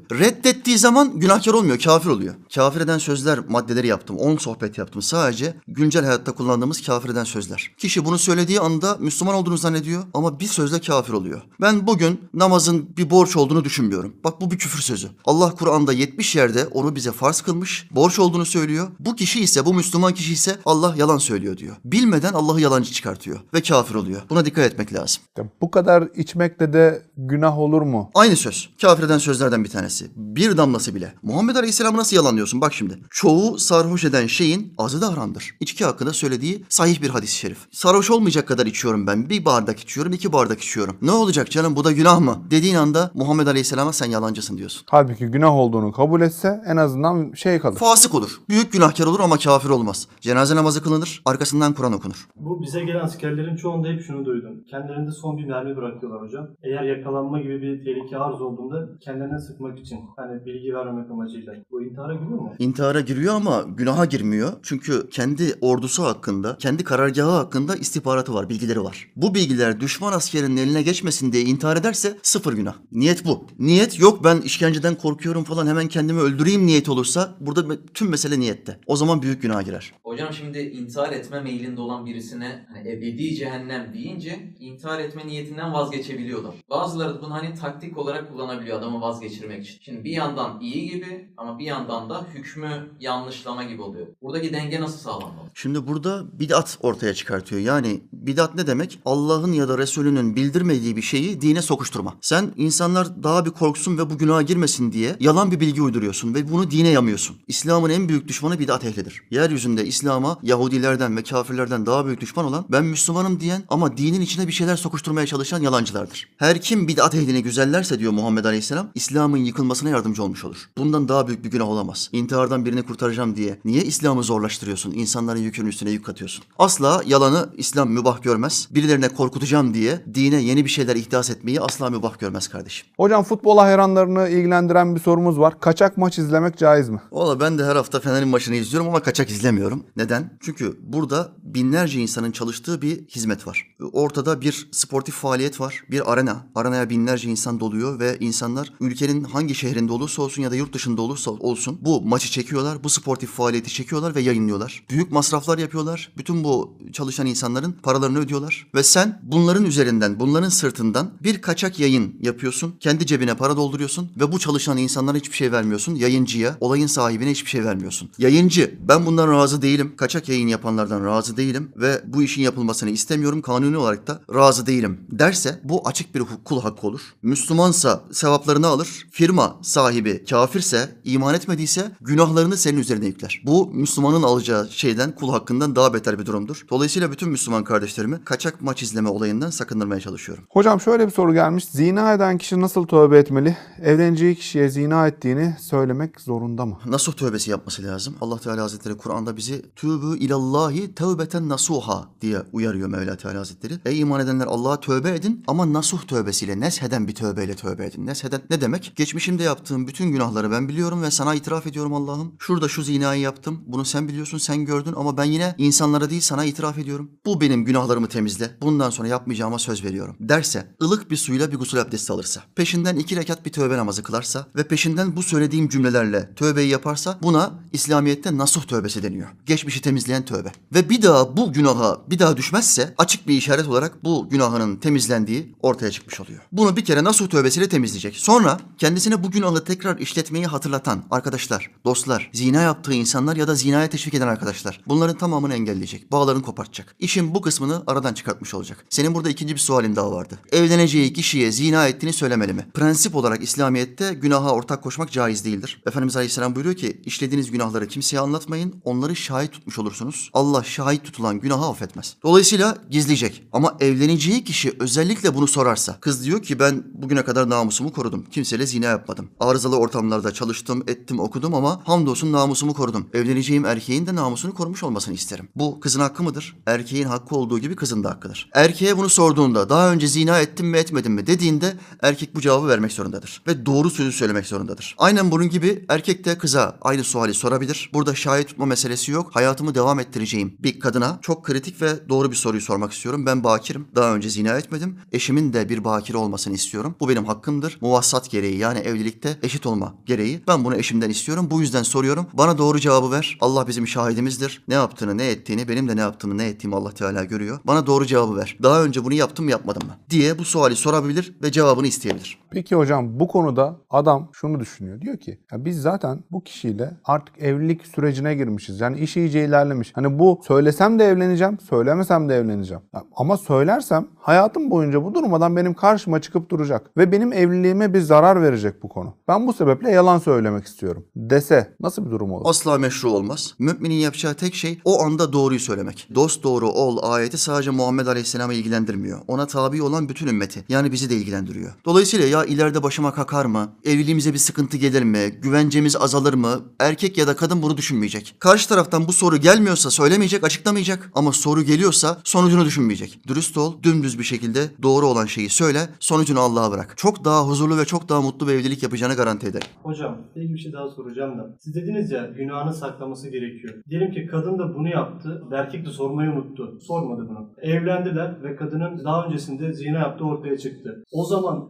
Reddettiği 0.65 0.79
zaman 0.79 1.19
günahkar 1.19 1.53
olmuyor, 1.53 1.79
kafir 1.79 2.09
oluyor. 2.09 2.35
Kafir 2.55 2.81
eden 2.81 2.97
sözler 2.97 3.39
maddeleri 3.49 3.87
yaptım. 3.87 4.17
10 4.17 4.37
sohbet 4.37 4.77
yaptım. 4.77 5.01
Sadece 5.01 5.55
güncel 5.67 6.05
hayatta 6.05 6.31
kullandığımız 6.31 6.81
kafir 6.81 7.09
eden 7.09 7.23
sözler. 7.23 7.71
Kişi 7.77 8.05
bunu 8.05 8.17
söylediği 8.17 8.59
anda 8.59 8.97
Müslüman 8.99 9.35
olduğunu 9.35 9.57
zannediyor 9.57 10.03
ama 10.13 10.39
bir 10.39 10.45
sözle 10.45 10.81
kafir 10.81 11.13
oluyor. 11.13 11.41
Ben 11.61 11.87
bugün 11.87 12.19
namazın 12.33 12.97
bir 12.97 13.09
borç 13.09 13.37
olduğunu 13.37 13.63
düşünmüyorum. 13.63 14.13
Bak 14.23 14.41
bu 14.41 14.51
bir 14.51 14.57
küfür 14.57 14.81
sözü. 14.81 15.07
Allah 15.25 15.51
Kur'an'da 15.51 15.93
70 15.93 16.35
yerde 16.35 16.67
onu 16.67 16.95
bize 16.95 17.11
farz 17.11 17.41
kılmış, 17.41 17.87
borç 17.91 18.19
olduğunu 18.19 18.45
söylüyor. 18.45 18.87
Bu 18.99 19.15
kişi 19.15 19.39
ise, 19.39 19.65
bu 19.65 19.73
Müslüman 19.73 20.13
kişi 20.13 20.33
ise 20.33 20.57
Allah 20.65 20.95
yalan 20.97 21.17
söylüyor 21.17 21.57
diyor. 21.57 21.75
Bilmeden 21.85 22.33
Allah'ı 22.33 22.61
yalancı 22.61 22.91
çıkartıyor 22.91 23.39
ve 23.53 23.61
kafir 23.61 23.95
oluyor. 23.95 24.21
Buna 24.29 24.45
dikkat 24.45 24.65
etmek 24.65 24.93
lazım. 24.93 25.23
Bu 25.61 25.71
kadar 25.71 26.07
içmekle 26.15 26.73
de 26.73 27.05
günah 27.17 27.59
olur 27.59 27.81
mu? 27.81 28.11
Aynı 28.15 28.35
söz. 28.35 28.69
Kafir 28.81 29.03
eden 29.03 29.17
sözlerden 29.17 29.63
bir 29.63 29.69
tanesi. 29.69 30.11
Bir 30.15 30.54
damlası 30.57 30.95
bile. 30.95 31.13
Muhammed 31.23 31.55
Aleyhisselam'ı 31.55 31.97
nasıl 31.97 32.15
yalanlıyorsun? 32.15 32.61
Bak 32.61 32.73
şimdi. 32.73 32.99
Çoğu 33.09 33.57
sarhoş 33.59 34.05
eden 34.05 34.27
şeyin 34.27 34.73
azı 34.77 35.01
da 35.01 35.11
haramdır. 35.11 35.55
İçki 35.59 35.85
hakkında 35.85 36.13
söylediği 36.13 36.65
sahih 36.69 37.01
bir 37.01 37.09
hadis-i 37.09 37.35
şerif. 37.35 37.57
Sarhoş 37.71 38.11
olmayacak 38.11 38.47
kadar 38.47 38.65
içiyorum 38.65 39.07
ben. 39.07 39.29
Bir 39.29 39.45
bardak 39.45 39.79
içiyorum, 39.79 40.13
iki 40.13 40.33
bardak 40.33 40.61
içiyorum. 40.61 40.97
Ne 41.01 41.11
olacak 41.11 41.51
canım 41.51 41.75
bu 41.75 41.83
da 41.83 41.91
günah 41.91 42.19
mı? 42.19 42.37
Dediğin 42.51 42.75
anda 42.75 43.11
Muhammed 43.13 43.47
Aleyhisselam'a 43.47 43.93
sen 43.93 44.09
yalancısın 44.09 44.57
diyorsun. 44.57 44.85
Halbuki 44.89 45.25
günah 45.25 45.51
olduğunu 45.51 45.91
kabul 45.91 46.21
etse 46.21 46.61
en 46.67 46.77
azından 46.77 47.33
şey 47.33 47.59
kalır. 47.59 47.77
Fasık 47.77 48.15
olur. 48.15 48.39
Büyük 48.49 48.71
günahkar 48.71 49.05
olur 49.05 49.19
ama 49.19 49.37
kafir 49.37 49.69
olmaz. 49.69 50.07
Cenaze 50.21 50.55
namazı 50.55 50.83
kılınır, 50.83 51.21
arkasından 51.25 51.73
Kur'an 51.73 51.93
okunur. 51.93 52.27
Bu 52.35 52.61
bize 52.61 52.81
gelen 52.83 52.99
askerlerin 52.99 53.55
çoğunda 53.55 53.87
hep 53.87 54.01
şunu 54.01 54.25
duydum. 54.25 54.63
Kendilerinde 54.71 55.11
son 55.11 55.37
bir 55.37 55.45
mermi 55.45 55.75
bırakıyorlar 55.75 56.21
hocam. 56.21 56.47
Eğer 56.63 56.83
yakalanma 56.83 57.41
gibi 57.41 57.61
bir 57.61 57.85
tehlike 57.85 58.17
arz 58.17 58.41
olduğunda 58.41 58.89
kendilerine 59.01 59.39
sıkmak 59.39 59.79
için 59.79 59.99
hani 60.15 60.44
bilgi 60.45 60.73
vermemek 60.73 61.11
amacıyla. 61.11 61.53
Bu 61.71 61.81
intihara 61.83 62.13
giriyor 62.13 62.39
mu? 62.39 62.53
İntihara 62.59 63.01
giriyor 63.01 63.33
ama 63.35 63.61
günaha 63.77 64.09
girmiyor. 64.09 64.53
Çünkü 64.63 65.09
kendi 65.09 65.53
ordusu 65.61 66.03
hakkında, 66.03 66.57
kendi 66.59 66.83
karargahı 66.83 67.29
hakkında 67.29 67.75
istihbaratı 67.75 68.33
var, 68.33 68.49
bilgileri 68.49 68.83
var. 68.83 69.07
Bu 69.15 69.35
bilgiler 69.35 69.79
düşman 69.79 70.13
askerinin 70.13 70.57
eline 70.57 70.81
geçmesin 70.81 71.31
diye 71.31 71.43
intihar 71.43 71.77
ederse 71.77 72.17
sıfır 72.21 72.53
günah. 72.53 72.75
Niyet 72.91 73.25
bu. 73.25 73.45
Niyet 73.59 73.99
yok 73.99 74.23
ben 74.23 74.41
işkenceden 74.41 74.95
korkuyorum 74.95 75.43
falan 75.43 75.67
hemen 75.67 75.87
kendimi 75.87 76.19
öldüreyim 76.19 76.65
niyet 76.65 76.89
olursa 76.89 77.35
burada 77.39 77.75
tüm 77.93 78.09
mesele 78.09 78.39
niyette. 78.39 78.79
O 78.87 78.95
zaman 78.95 79.21
büyük 79.21 79.41
günaha 79.41 79.61
girer. 79.65 79.91
Hocam 80.03 80.33
şimdi 80.33 80.59
intihar 80.59 81.11
etme 81.11 81.41
meylinde 81.41 81.81
olan 81.81 82.05
birisine 82.05 82.65
hani 82.73 82.91
ebedi 82.91 83.35
cehennem 83.35 83.93
deyince 83.93 84.53
intihar 84.59 84.99
etme 84.99 85.27
niyetinden 85.27 85.73
vazgeçebiliyorlar. 85.73 86.53
Bazıları 86.69 87.21
bunu 87.21 87.33
hani 87.33 87.53
taktik 87.53 87.97
olarak 87.97 88.31
kullanabiliyor 88.31 88.79
adamı 88.79 89.01
vazgeçirmek 89.01 89.63
için. 89.65 89.79
Şimdi 89.81 90.03
bir 90.03 90.11
yandan 90.11 90.34
iyi 90.61 90.89
gibi 90.89 91.29
ama 91.37 91.59
bir 91.59 91.65
yandan 91.65 92.09
da 92.09 92.25
hükmü 92.33 92.89
yanlışlama 92.99 93.63
gibi 93.63 93.81
oluyor. 93.81 94.07
Buradaki 94.21 94.53
denge 94.53 94.81
nasıl 94.81 94.97
sağlanmalı? 94.97 95.49
Şimdi 95.53 95.87
burada 95.87 96.39
bid'at 96.39 96.77
ortaya 96.81 97.13
çıkartıyor. 97.13 97.61
Yani 97.61 98.01
bid'at 98.13 98.55
ne 98.55 98.67
demek? 98.67 98.99
Allah'ın 99.05 99.53
ya 99.53 99.67
da 99.69 99.77
Resulünün 99.77 100.35
bildirmediği 100.35 100.95
bir 100.95 101.01
şeyi 101.01 101.41
dine 101.41 101.61
sokuşturma. 101.61 102.13
Sen 102.21 102.53
insanlar 102.55 103.23
daha 103.23 103.45
bir 103.45 103.51
korksun 103.51 103.97
ve 103.97 104.09
bu 104.09 104.17
günaha 104.17 104.47
girmesin 104.47 104.91
diye 104.91 105.15
yalan 105.19 105.51
bir 105.51 105.59
bilgi 105.59 105.81
uyduruyorsun 105.81 106.33
ve 106.33 106.51
bunu 106.51 106.71
dine 106.71 106.89
yamıyorsun. 106.89 107.35
İslam'ın 107.47 107.89
en 107.89 108.09
büyük 108.09 108.27
düşmanı 108.27 108.59
bid'at 108.59 108.85
ehlidir. 108.85 109.21
Yeryüzünde 109.31 109.85
İslam'a 109.85 110.37
Yahudilerden 110.43 111.17
ve 111.17 111.23
kafirlerden 111.23 111.85
daha 111.85 112.05
büyük 112.05 112.21
düşman 112.21 112.45
olan 112.45 112.65
ben 112.69 112.85
Müslümanım 112.85 113.39
diyen 113.39 113.63
ama 113.69 113.97
dinin 113.97 114.21
içine 114.21 114.47
bir 114.47 114.53
şeyler 114.53 114.75
sokuşturmaya 114.75 115.27
çalışan 115.27 115.61
yalancılardır. 115.61 116.27
Her 116.37 116.61
kim 116.61 116.87
bid'at 116.87 117.15
ehlini 117.15 117.43
güzellerse 117.43 117.99
diyor 117.99 118.11
Muhammed 118.11 118.45
Aleyhisselam 118.45 118.91
İslam'ın 118.95 119.37
yıkılmasına 119.37 119.89
yardımcı 119.89 120.23
olmuş 120.25 120.45
olur. 120.45 120.69
Bundan 120.77 121.07
daha 121.07 121.27
büyük 121.27 121.43
bir 121.43 121.51
günah 121.51 121.67
olamaz. 121.67 122.09
İntihardan 122.11 122.65
birini 122.65 122.83
kurtaracağım 122.83 123.35
diye 123.35 123.59
niye 123.65 123.83
İslam'ı 123.83 124.23
zorlaştırıyorsun? 124.23 124.91
İnsanların 124.91 125.39
yükünün 125.39 125.67
üstüne 125.69 125.89
yük 125.89 126.05
katıyorsun. 126.05 126.43
Asla 126.59 127.01
yalanı 127.05 127.49
İslam 127.57 127.89
mübah 127.89 128.21
görmez. 128.21 128.67
Birilerine 128.71 129.09
korkutacağım 129.09 129.73
diye 129.73 130.03
dine 130.13 130.41
yeni 130.41 130.65
bir 130.65 130.69
şeyler 130.69 130.95
ihdas 130.95 131.29
etmeyi 131.29 131.61
asla 131.61 131.89
mübah 131.89 132.19
görmez 132.19 132.47
kardeşim. 132.47 132.87
Hocam 132.97 133.23
futbol 133.23 133.57
hayranlarını 133.57 134.29
ilgilendiren 134.29 134.95
bir 134.95 134.99
sorumuz 134.99 135.39
var. 135.39 135.59
Kaçak 135.59 135.97
maç 135.97 136.19
izlemek 136.19 136.57
caiz 136.57 136.89
mi? 136.89 137.01
Valla 137.11 137.39
ben 137.39 137.57
de 137.57 137.65
her 137.65 137.75
hafta 137.75 137.99
Fener'in 137.99 138.27
maçını 138.27 138.55
izliyorum 138.55 138.89
ama 138.89 138.99
kaçak 138.99 139.29
izlemiyorum. 139.29 139.83
Neden? 139.97 140.37
Çünkü 140.41 140.79
burada 140.83 141.31
binlerce 141.43 142.01
insanın 142.01 142.31
çalıştığı 142.31 142.81
bir 142.81 143.07
hizmet 143.07 143.47
var. 143.47 143.67
Ortada 143.93 144.41
bir 144.41 144.69
sportif 144.71 145.15
faaliyet 145.15 145.61
var. 145.61 145.83
Bir 145.91 146.13
arena. 146.13 146.47
Arenaya 146.55 146.89
binlerce 146.89 147.29
insan 147.29 147.59
doluyor 147.59 147.99
ve 147.99 148.17
insanlar 148.19 148.73
ülkenin 148.79 149.23
hangi 149.23 149.55
şehrinde 149.55 149.93
olursa 149.93 150.14
olsun 150.21 150.41
ya 150.41 150.51
da 150.51 150.55
yurt 150.55 150.73
dışında 150.73 151.01
olursa 151.01 151.31
olsun 151.31 151.77
bu 151.81 152.01
maçı 152.01 152.29
çekiyorlar. 152.29 152.83
Bu 152.83 152.89
sportif 152.89 153.29
faaliyeti 153.29 153.73
çekiyorlar 153.73 154.15
ve 154.15 154.21
yayınlıyorlar. 154.21 154.83
Büyük 154.89 155.11
masraflar 155.11 155.57
yapıyorlar. 155.57 156.11
Bütün 156.17 156.43
bu 156.43 156.73
çalışan 156.93 157.25
insanların 157.25 157.71
paralarını 157.71 158.19
ödüyorlar. 158.19 158.67
Ve 158.75 158.83
sen 158.83 159.21
bunların 159.23 159.65
üzerinden, 159.65 160.19
bunların 160.19 160.49
sırtından 160.49 161.11
bir 161.23 161.41
kaçak 161.41 161.79
yayın 161.79 162.15
yapıyorsun. 162.21 162.75
Kendi 162.79 163.05
cebine 163.05 163.35
para 163.35 163.57
dolduruyorsun 163.57 164.11
ve 164.19 164.31
bu 164.31 164.39
çalışan 164.39 164.77
insanlara 164.77 165.17
hiçbir 165.17 165.35
şey 165.35 165.51
vermiyorsun. 165.51 165.95
Yayıncıya, 165.95 166.57
olayın 166.59 166.87
sahibine 166.87 167.31
hiçbir 167.31 167.49
şey 167.49 167.65
vermiyorsun. 167.65 168.09
Yayıncı, 168.17 168.79
ben 168.87 169.05
bundan 169.05 169.31
razı 169.31 169.61
değilim. 169.61 169.93
Kaçak 169.97 170.29
yayın 170.29 170.47
yapanlardan 170.47 171.05
razı 171.05 171.37
değilim 171.37 171.71
ve 171.75 172.01
bu 172.05 172.23
işin 172.23 172.41
yapılmasını 172.41 172.89
istemiyorum. 172.89 173.41
Kanuni 173.41 173.77
olarak 173.77 174.07
da 174.07 174.21
razı 174.33 174.67
değilim 174.67 174.99
derse 175.09 175.61
bu 175.63 175.87
açık 175.87 176.15
bir 176.15 176.23
kul 176.45 176.61
hakkı 176.61 176.87
olur. 176.87 177.01
Müslümansa 177.21 178.03
sevaplarını 178.11 178.67
alır. 178.67 179.07
Firma 179.11 179.57
sahibi 179.61 180.04
kafirse, 180.29 180.89
iman 181.03 181.35
etmediyse 181.35 181.91
günahlarını 182.01 182.57
senin 182.57 182.77
üzerine 182.77 183.05
yükler. 183.05 183.41
Bu 183.45 183.71
Müslümanın 183.73 184.23
alacağı 184.23 184.69
şeyden, 184.69 185.15
kul 185.15 185.29
hakkından 185.29 185.75
daha 185.75 185.93
beter 185.93 186.19
bir 186.19 186.25
durumdur. 186.25 186.65
Dolayısıyla 186.69 187.11
bütün 187.11 187.29
Müslüman 187.29 187.63
kardeşlerimi 187.63 188.23
kaçak 188.25 188.61
maç 188.61 188.83
izleme 188.83 189.09
olayından 189.09 189.49
sakındırmaya 189.49 190.01
çalışıyorum. 190.01 190.43
Hocam 190.49 190.81
şöyle 190.81 191.07
bir 191.07 191.11
soru 191.11 191.33
gelmiş. 191.33 191.65
Zina 191.65 192.13
eden 192.13 192.37
kişi 192.37 192.61
nasıl 192.61 192.87
tövbe 192.87 193.17
etmeli? 193.17 193.57
Evleneceği 193.81 194.35
kişiye 194.35 194.69
zina 194.69 195.07
ettiğini 195.07 195.55
söylemek 195.59 196.21
zorunda 196.21 196.65
mı? 196.65 196.79
Nasuh 196.85 197.13
tövbesi 197.13 197.51
yapması 197.51 197.83
lazım. 197.83 198.15
Allah 198.21 198.39
Teala 198.39 198.63
Hazretleri 198.63 198.97
Kur'an'da 198.97 199.37
bizi 199.37 199.61
tübü 199.75 200.17
ilallahi 200.17 200.95
tevbeten 200.95 201.49
nasuha 201.49 202.09
diye 202.21 202.37
uyarıyor 202.53 202.87
Mevla 202.87 203.17
Teala. 203.17 203.45
Hazretleri. 203.45 203.73
Ey 203.85 203.99
iman 203.99 204.21
edenler 204.21 204.45
Allah'a 204.45 204.79
tövbe 204.79 205.15
edin 205.15 205.43
ama 205.47 205.73
nasuh 205.73 206.01
tövbesiyle, 206.01 206.59
nesheden 206.59 207.07
bir 207.07 207.15
tövbeyle 207.15 207.55
tövbe 207.55 207.85
edin. 207.85 208.05
Nesheden 208.05 208.41
ne 208.49 208.61
demek? 208.61 208.93
Geçmişimde 208.95 209.43
yaptığım 209.43 209.84
bütün 209.87 210.11
günahları 210.11 210.51
ben 210.51 210.69
biliyorum 210.69 211.01
ve 211.01 211.11
sana 211.11 211.35
itiraf 211.35 211.67
ediyorum 211.67 211.93
Allah'ım. 211.93 212.35
Şurada 212.39 212.67
şu 212.67 212.83
zinayı 212.83 213.21
yaptım. 213.21 213.63
Bunu 213.67 213.85
sen 213.85 214.07
biliyorsun, 214.07 214.37
sen 214.37 214.65
gördün 214.65 214.93
ama 214.95 215.17
ben 215.17 215.23
yine 215.23 215.55
insanlara 215.57 216.09
değil 216.09 216.21
sana 216.21 216.45
itiraf 216.45 216.77
ediyorum. 216.77 217.11
Bu 217.25 217.41
benim 217.41 217.65
günahlarımı 217.65 218.07
temizle. 218.07 218.57
Bundan 218.61 218.89
sonra 218.89 219.07
yapmayacağıma 219.07 219.59
söz 219.59 219.83
veriyorum. 219.83 220.15
Derse, 220.19 220.75
ılık 220.83 221.11
bir 221.11 221.17
suyla 221.17 221.51
bir 221.51 221.57
gusül 221.57 221.81
abdesti 221.81 222.13
alırsa, 222.13 222.43
peşinden 222.55 222.95
iki 222.95 223.15
rekat 223.15 223.45
bir 223.45 223.51
tövbe 223.51 223.77
namazı 223.77 224.03
kılarsa 224.03 224.47
ve 224.55 224.67
peşinden 224.67 225.15
bu 225.15 225.23
söylediğim 225.23 225.69
cümlelerle 225.69 226.35
tövbeyi 226.35 226.69
yaparsa 226.69 227.19
buna 227.23 227.53
İslamiyet'te 227.73 228.37
nasuh 228.37 228.63
tövbesi 228.63 229.03
deniyor. 229.03 229.27
Geçmişi 229.45 229.81
temizleyen 229.81 230.25
tövbe. 230.25 230.51
Ve 230.73 230.89
bir 230.89 231.01
daha 231.01 231.37
bu 231.37 231.53
günaha 231.53 232.01
bir 232.09 232.19
daha 232.19 232.37
düşmezse 232.37 232.93
açık 232.97 233.27
bir 233.27 233.33
işaret 233.33 233.67
olarak 233.67 234.03
bu 234.03 234.29
günahının 234.29 234.75
temizlendiği 234.75 235.55
ortaya 235.61 235.91
çıkmış 235.91 236.19
oluyor. 236.19 236.41
Bunu 236.51 236.77
bir 236.77 236.85
kere 236.85 237.03
nasuh 237.03 237.29
tövbesiyle 237.29 237.69
temizleyecek. 237.69 238.15
Sonra 238.17 238.59
kendisine 238.77 239.23
bu 239.23 239.31
günahı 239.31 239.63
tekrar 239.63 239.74
işletmeyi 239.99 240.45
hatırlatan 240.45 241.03
arkadaşlar, 241.11 241.71
dostlar, 241.85 242.29
zina 242.33 242.61
yaptığı 242.61 242.93
insanlar 242.93 243.35
ya 243.35 243.47
da 243.47 243.55
zinaya 243.55 243.89
teşvik 243.89 244.13
eden 244.13 244.27
arkadaşlar. 244.27 244.81
Bunların 244.87 245.17
tamamını 245.17 245.53
engelleyecek. 245.53 246.11
Bağlarını 246.11 246.41
kopartacak. 246.41 246.95
İşin 246.99 247.35
bu 247.35 247.41
kısmını 247.41 247.83
aradan 247.87 248.13
çıkartmış 248.13 248.53
olacak. 248.53 248.85
Senin 248.89 249.15
burada 249.15 249.29
ikinci 249.29 249.53
bir 249.53 249.59
sualin 249.59 249.95
daha 249.95 250.11
vardı. 250.11 250.39
Evleneceği 250.51 251.13
kişiye 251.13 251.51
zina 251.51 251.87
ettiğini 251.87 252.13
söylemeli 252.13 252.53
mi? 252.53 252.67
Prensip 252.73 253.15
olarak 253.15 253.43
İslamiyet'te 253.43 254.13
günaha 254.13 254.51
ortak 254.51 254.83
koşmak 254.83 255.11
caiz 255.11 255.45
değildir. 255.45 255.83
Efendimiz 255.87 256.15
Aleyhisselam 256.15 256.55
buyuruyor 256.55 256.75
ki 256.75 257.01
işlediğiniz 257.05 257.51
günahları 257.51 257.87
kimseye 257.87 258.19
anlatmayın. 258.19 258.81
Onları 258.83 259.15
şahit 259.15 259.51
tutmuş 259.51 259.79
olursunuz. 259.79 260.29
Allah 260.33 260.63
şahit 260.63 261.03
tutulan 261.03 261.39
günahı 261.39 261.65
affetmez. 261.65 262.15
Dolayısıyla 262.23 262.77
gizleyecek. 262.89 263.43
Ama 263.53 263.77
evleneceği 263.79 264.43
kişi 264.43 264.75
özellikle 264.79 265.35
bunu 265.35 265.47
sorarsa. 265.47 265.99
Kız 265.99 266.25
diyor 266.25 266.43
ki 266.43 266.59
ben 266.59 266.83
bugüne 266.93 267.23
kadar 267.23 267.49
namusumu 267.49 267.93
korudum. 267.93 268.25
Kimseyle 268.31 268.65
zina 268.65 268.85
yapmadım. 268.85 269.29
Arızalı 269.65 269.81
ortamlarda 269.81 270.33
çalıştım, 270.33 270.83
ettim, 270.87 271.19
okudum 271.19 271.53
ama 271.53 271.81
hamdolsun 271.85 272.31
namusumu 272.31 272.73
korudum. 272.73 273.09
Evleneceğim 273.13 273.65
erkeğin 273.65 274.07
de 274.07 274.15
namusunu 274.15 274.53
korumuş 274.53 274.83
olmasını 274.83 275.13
isterim. 275.13 275.47
Bu 275.55 275.79
kızın 275.79 275.99
hakkı 275.99 276.23
mıdır? 276.23 276.57
Erkeğin 276.65 277.05
hakkı 277.05 277.35
olduğu 277.35 277.59
gibi 277.59 277.75
kızın 277.75 278.03
da 278.03 278.09
hakkıdır. 278.09 278.49
Erkeğe 278.53 278.97
bunu 278.97 279.09
sorduğunda 279.09 279.69
daha 279.69 279.91
önce 279.91 280.07
zina 280.07 280.39
ettim 280.39 280.67
mi 280.67 280.77
etmedim 280.77 281.13
mi 281.13 281.27
dediğinde 281.27 281.77
erkek 282.01 282.35
bu 282.35 282.41
cevabı 282.41 282.67
vermek 282.67 282.91
zorundadır. 282.91 283.41
Ve 283.47 283.65
doğru 283.65 283.89
sözü 283.89 284.11
söylemek 284.11 284.45
zorundadır. 284.45 284.95
Aynen 284.97 285.31
bunun 285.31 285.49
gibi 285.49 285.85
erkek 285.89 286.25
de 286.25 286.37
kıza 286.37 286.77
aynı 286.81 287.03
suali 287.03 287.33
sorabilir. 287.33 287.89
Burada 287.93 288.15
şahit 288.15 288.47
tutma 288.47 288.65
meselesi 288.65 289.11
yok. 289.11 289.35
Hayatımı 289.35 289.75
devam 289.75 289.99
ettireceğim 289.99 290.57
bir 290.59 290.79
kadına 290.79 291.19
çok 291.21 291.45
kritik 291.45 291.81
ve 291.81 292.09
doğru 292.09 292.31
bir 292.31 292.35
soruyu 292.35 292.61
sormak 292.61 292.93
istiyorum. 292.93 293.25
Ben 293.25 293.43
bakirim. 293.43 293.87
Daha 293.95 294.15
önce 294.15 294.29
zina 294.29 294.57
etmedim. 294.57 294.99
Eşimin 295.11 295.53
de 295.53 295.69
bir 295.69 295.83
bakire 295.83 296.17
olmasını 296.17 296.53
istiyorum. 296.53 296.95
Bu 296.99 297.09
benim 297.09 297.25
hakkımdır. 297.25 297.77
Muvassat 297.81 298.31
gereği 298.31 298.57
yani 298.57 298.79
evlilikte 298.79 299.39
eşit 299.55 299.65
olma 299.65 299.93
gereği. 300.05 300.41
Ben 300.47 300.65
bunu 300.65 300.75
eşimden 300.75 301.09
istiyorum. 301.09 301.47
Bu 301.51 301.61
yüzden 301.61 301.83
soruyorum. 301.83 302.27
Bana 302.33 302.57
doğru 302.57 302.79
cevabı 302.79 303.11
ver. 303.11 303.37
Allah 303.41 303.67
bizim 303.67 303.87
şahidimizdir. 303.87 304.63
Ne 304.67 304.73
yaptığını, 304.73 305.17
ne 305.17 305.27
ettiğini, 305.27 305.67
benim 305.67 305.89
de 305.89 305.95
ne 305.95 306.01
yaptığımı, 306.01 306.37
ne 306.37 306.45
ettiğimi 306.45 306.75
Allah 306.75 306.91
Teala 306.91 307.23
görüyor. 307.23 307.59
Bana 307.67 307.87
doğru 307.87 308.05
cevabı 308.05 308.35
ver. 308.35 308.57
Daha 308.63 308.83
önce 308.83 309.03
bunu 309.03 309.13
yaptım 309.13 309.45
mı 309.45 309.51
yapmadım 309.51 309.87
mı? 309.87 309.97
diye 310.09 310.39
bu 310.39 310.45
suali 310.45 310.75
sorabilir 310.75 311.33
ve 311.43 311.51
cevabını 311.51 311.87
isteyebilir. 311.87 312.37
Peki 312.55 312.75
hocam 312.75 313.19
bu 313.19 313.27
konuda 313.27 313.75
adam 313.89 314.29
şunu 314.33 314.59
düşünüyor. 314.59 315.01
Diyor 315.01 315.17
ki 315.17 315.39
ya 315.51 315.65
biz 315.65 315.81
zaten 315.81 316.23
bu 316.31 316.43
kişiyle 316.43 316.91
artık 317.05 317.41
evlilik 317.41 317.87
sürecine 317.87 318.35
girmişiz. 318.35 318.79
Yani 318.79 318.99
iş 318.99 319.17
iyice 319.17 319.45
ilerlemiş. 319.45 319.91
Hani 319.95 320.19
bu 320.19 320.41
söylesem 320.47 320.99
de 320.99 321.05
evleneceğim, 321.05 321.59
söylemesem 321.59 322.29
de 322.29 322.35
evleneceğim. 322.35 322.83
Ya 322.93 323.03
ama 323.15 323.37
söylersem 323.37 324.07
hayatım 324.19 324.71
boyunca 324.71 325.03
bu 325.03 325.15
durmadan 325.15 325.55
benim 325.55 325.73
karşıma 325.73 326.21
çıkıp 326.21 326.49
duracak. 326.49 326.97
Ve 326.97 327.11
benim 327.11 327.33
evliliğime 327.33 327.93
bir 327.93 327.99
zarar 327.99 328.41
verecek 328.41 328.83
bu 328.83 328.89
konu. 328.89 329.13
Ben 329.27 329.47
bu 329.47 329.53
sebeple 329.53 329.91
yalan 329.91 330.19
söylemek 330.19 330.65
istiyorum. 330.65 331.05
Dese 331.15 331.75
nasıl 331.79 332.05
bir 332.05 332.11
durum 332.11 332.31
olur? 332.31 332.45
Asla 332.49 332.77
meşru 332.77 333.11
olmaz. 333.11 333.55
Müminin 333.59 333.95
yapacağı 333.95 334.33
tek 334.33 334.55
şey 334.55 334.81
o 334.85 335.01
anda 335.01 335.33
doğruyu 335.33 335.59
söylemek. 335.59 336.09
Dost 336.15 336.43
doğru 336.43 336.69
ol 336.69 336.97
ayeti 337.13 337.37
sadece 337.37 337.71
Muhammed 337.71 338.07
Aleyhisselam'ı 338.07 338.53
ilgilendirmiyor. 338.53 339.19
Ona 339.27 339.47
tabi 339.47 339.81
olan 339.81 340.09
bütün 340.09 340.27
ümmeti. 340.27 340.63
Yani 340.69 340.91
bizi 340.91 341.09
de 341.09 341.15
ilgilendiriyor. 341.15 341.73
Dolayısıyla 341.85 342.27
ya 342.27 342.44
ileride 342.45 342.83
başıma 342.83 343.13
kakar 343.13 343.45
mı? 343.45 343.69
Evliliğimize 343.85 344.33
bir 344.33 344.37
sıkıntı 344.37 344.77
gelir 344.77 345.03
mi? 345.03 345.19
Güvencemiz 345.41 345.95
azalır 345.95 346.33
mı? 346.33 346.61
Erkek 346.79 347.17
ya 347.17 347.27
da 347.27 347.35
kadın 347.35 347.61
bunu 347.61 347.77
düşünmeyecek. 347.77 348.35
Karşı 348.39 348.69
taraftan 348.69 349.07
bu 349.07 349.13
soru 349.13 349.37
gelmiyorsa 349.37 349.91
söylemeyecek, 349.91 350.43
açıklamayacak. 350.43 351.11
Ama 351.15 351.31
soru 351.31 351.63
geliyorsa 351.63 352.17
sonucunu 352.23 352.65
düşünmeyecek. 352.65 353.19
Dürüst 353.27 353.57
ol, 353.57 353.73
dümdüz 353.83 354.19
bir 354.19 354.23
şekilde 354.23 354.59
doğru 354.83 355.05
olan 355.07 355.25
şeyi 355.25 355.49
söyle, 355.49 355.79
sonucunu 355.99 356.39
Allah'a 356.39 356.71
bırak. 356.71 356.93
Çok 356.97 357.25
daha 357.25 357.47
huzurlu 357.47 357.77
ve 357.77 357.85
çok 357.85 358.09
daha 358.09 358.21
mutlu 358.21 358.47
bir 358.47 358.53
evlilik 358.53 358.83
yapacağını 358.83 359.15
garanti 359.15 359.47
ederim. 359.47 359.67
Hocam 359.83 360.17
bir 360.35 360.57
şey 360.57 360.73
daha 360.73 360.89
soracağım 360.89 361.37
da. 361.37 361.55
Siz 361.59 361.75
dediniz 361.75 362.11
ya 362.11 362.25
günahını 362.37 362.73
saklaması 362.73 363.29
gerekiyor. 363.29 363.73
Diyelim 363.89 364.11
ki 364.11 364.27
kadın 364.31 364.59
da 364.59 364.75
bunu 364.75 364.89
yaptı. 364.89 365.43
Erkek 365.51 365.85
de 365.85 365.89
sormayı 365.89 366.31
unuttu. 366.31 366.79
Sormadı 366.87 367.29
bunu. 367.29 367.49
Evlendiler 367.61 368.43
ve 368.43 368.55
kadının 368.55 369.05
daha 369.05 369.25
öncesinde 369.25 369.73
zina 369.73 369.99
yaptığı 369.99 370.25
ortaya 370.25 370.57
çıktı. 370.57 371.03
O 371.11 371.25
zaman 371.25 371.69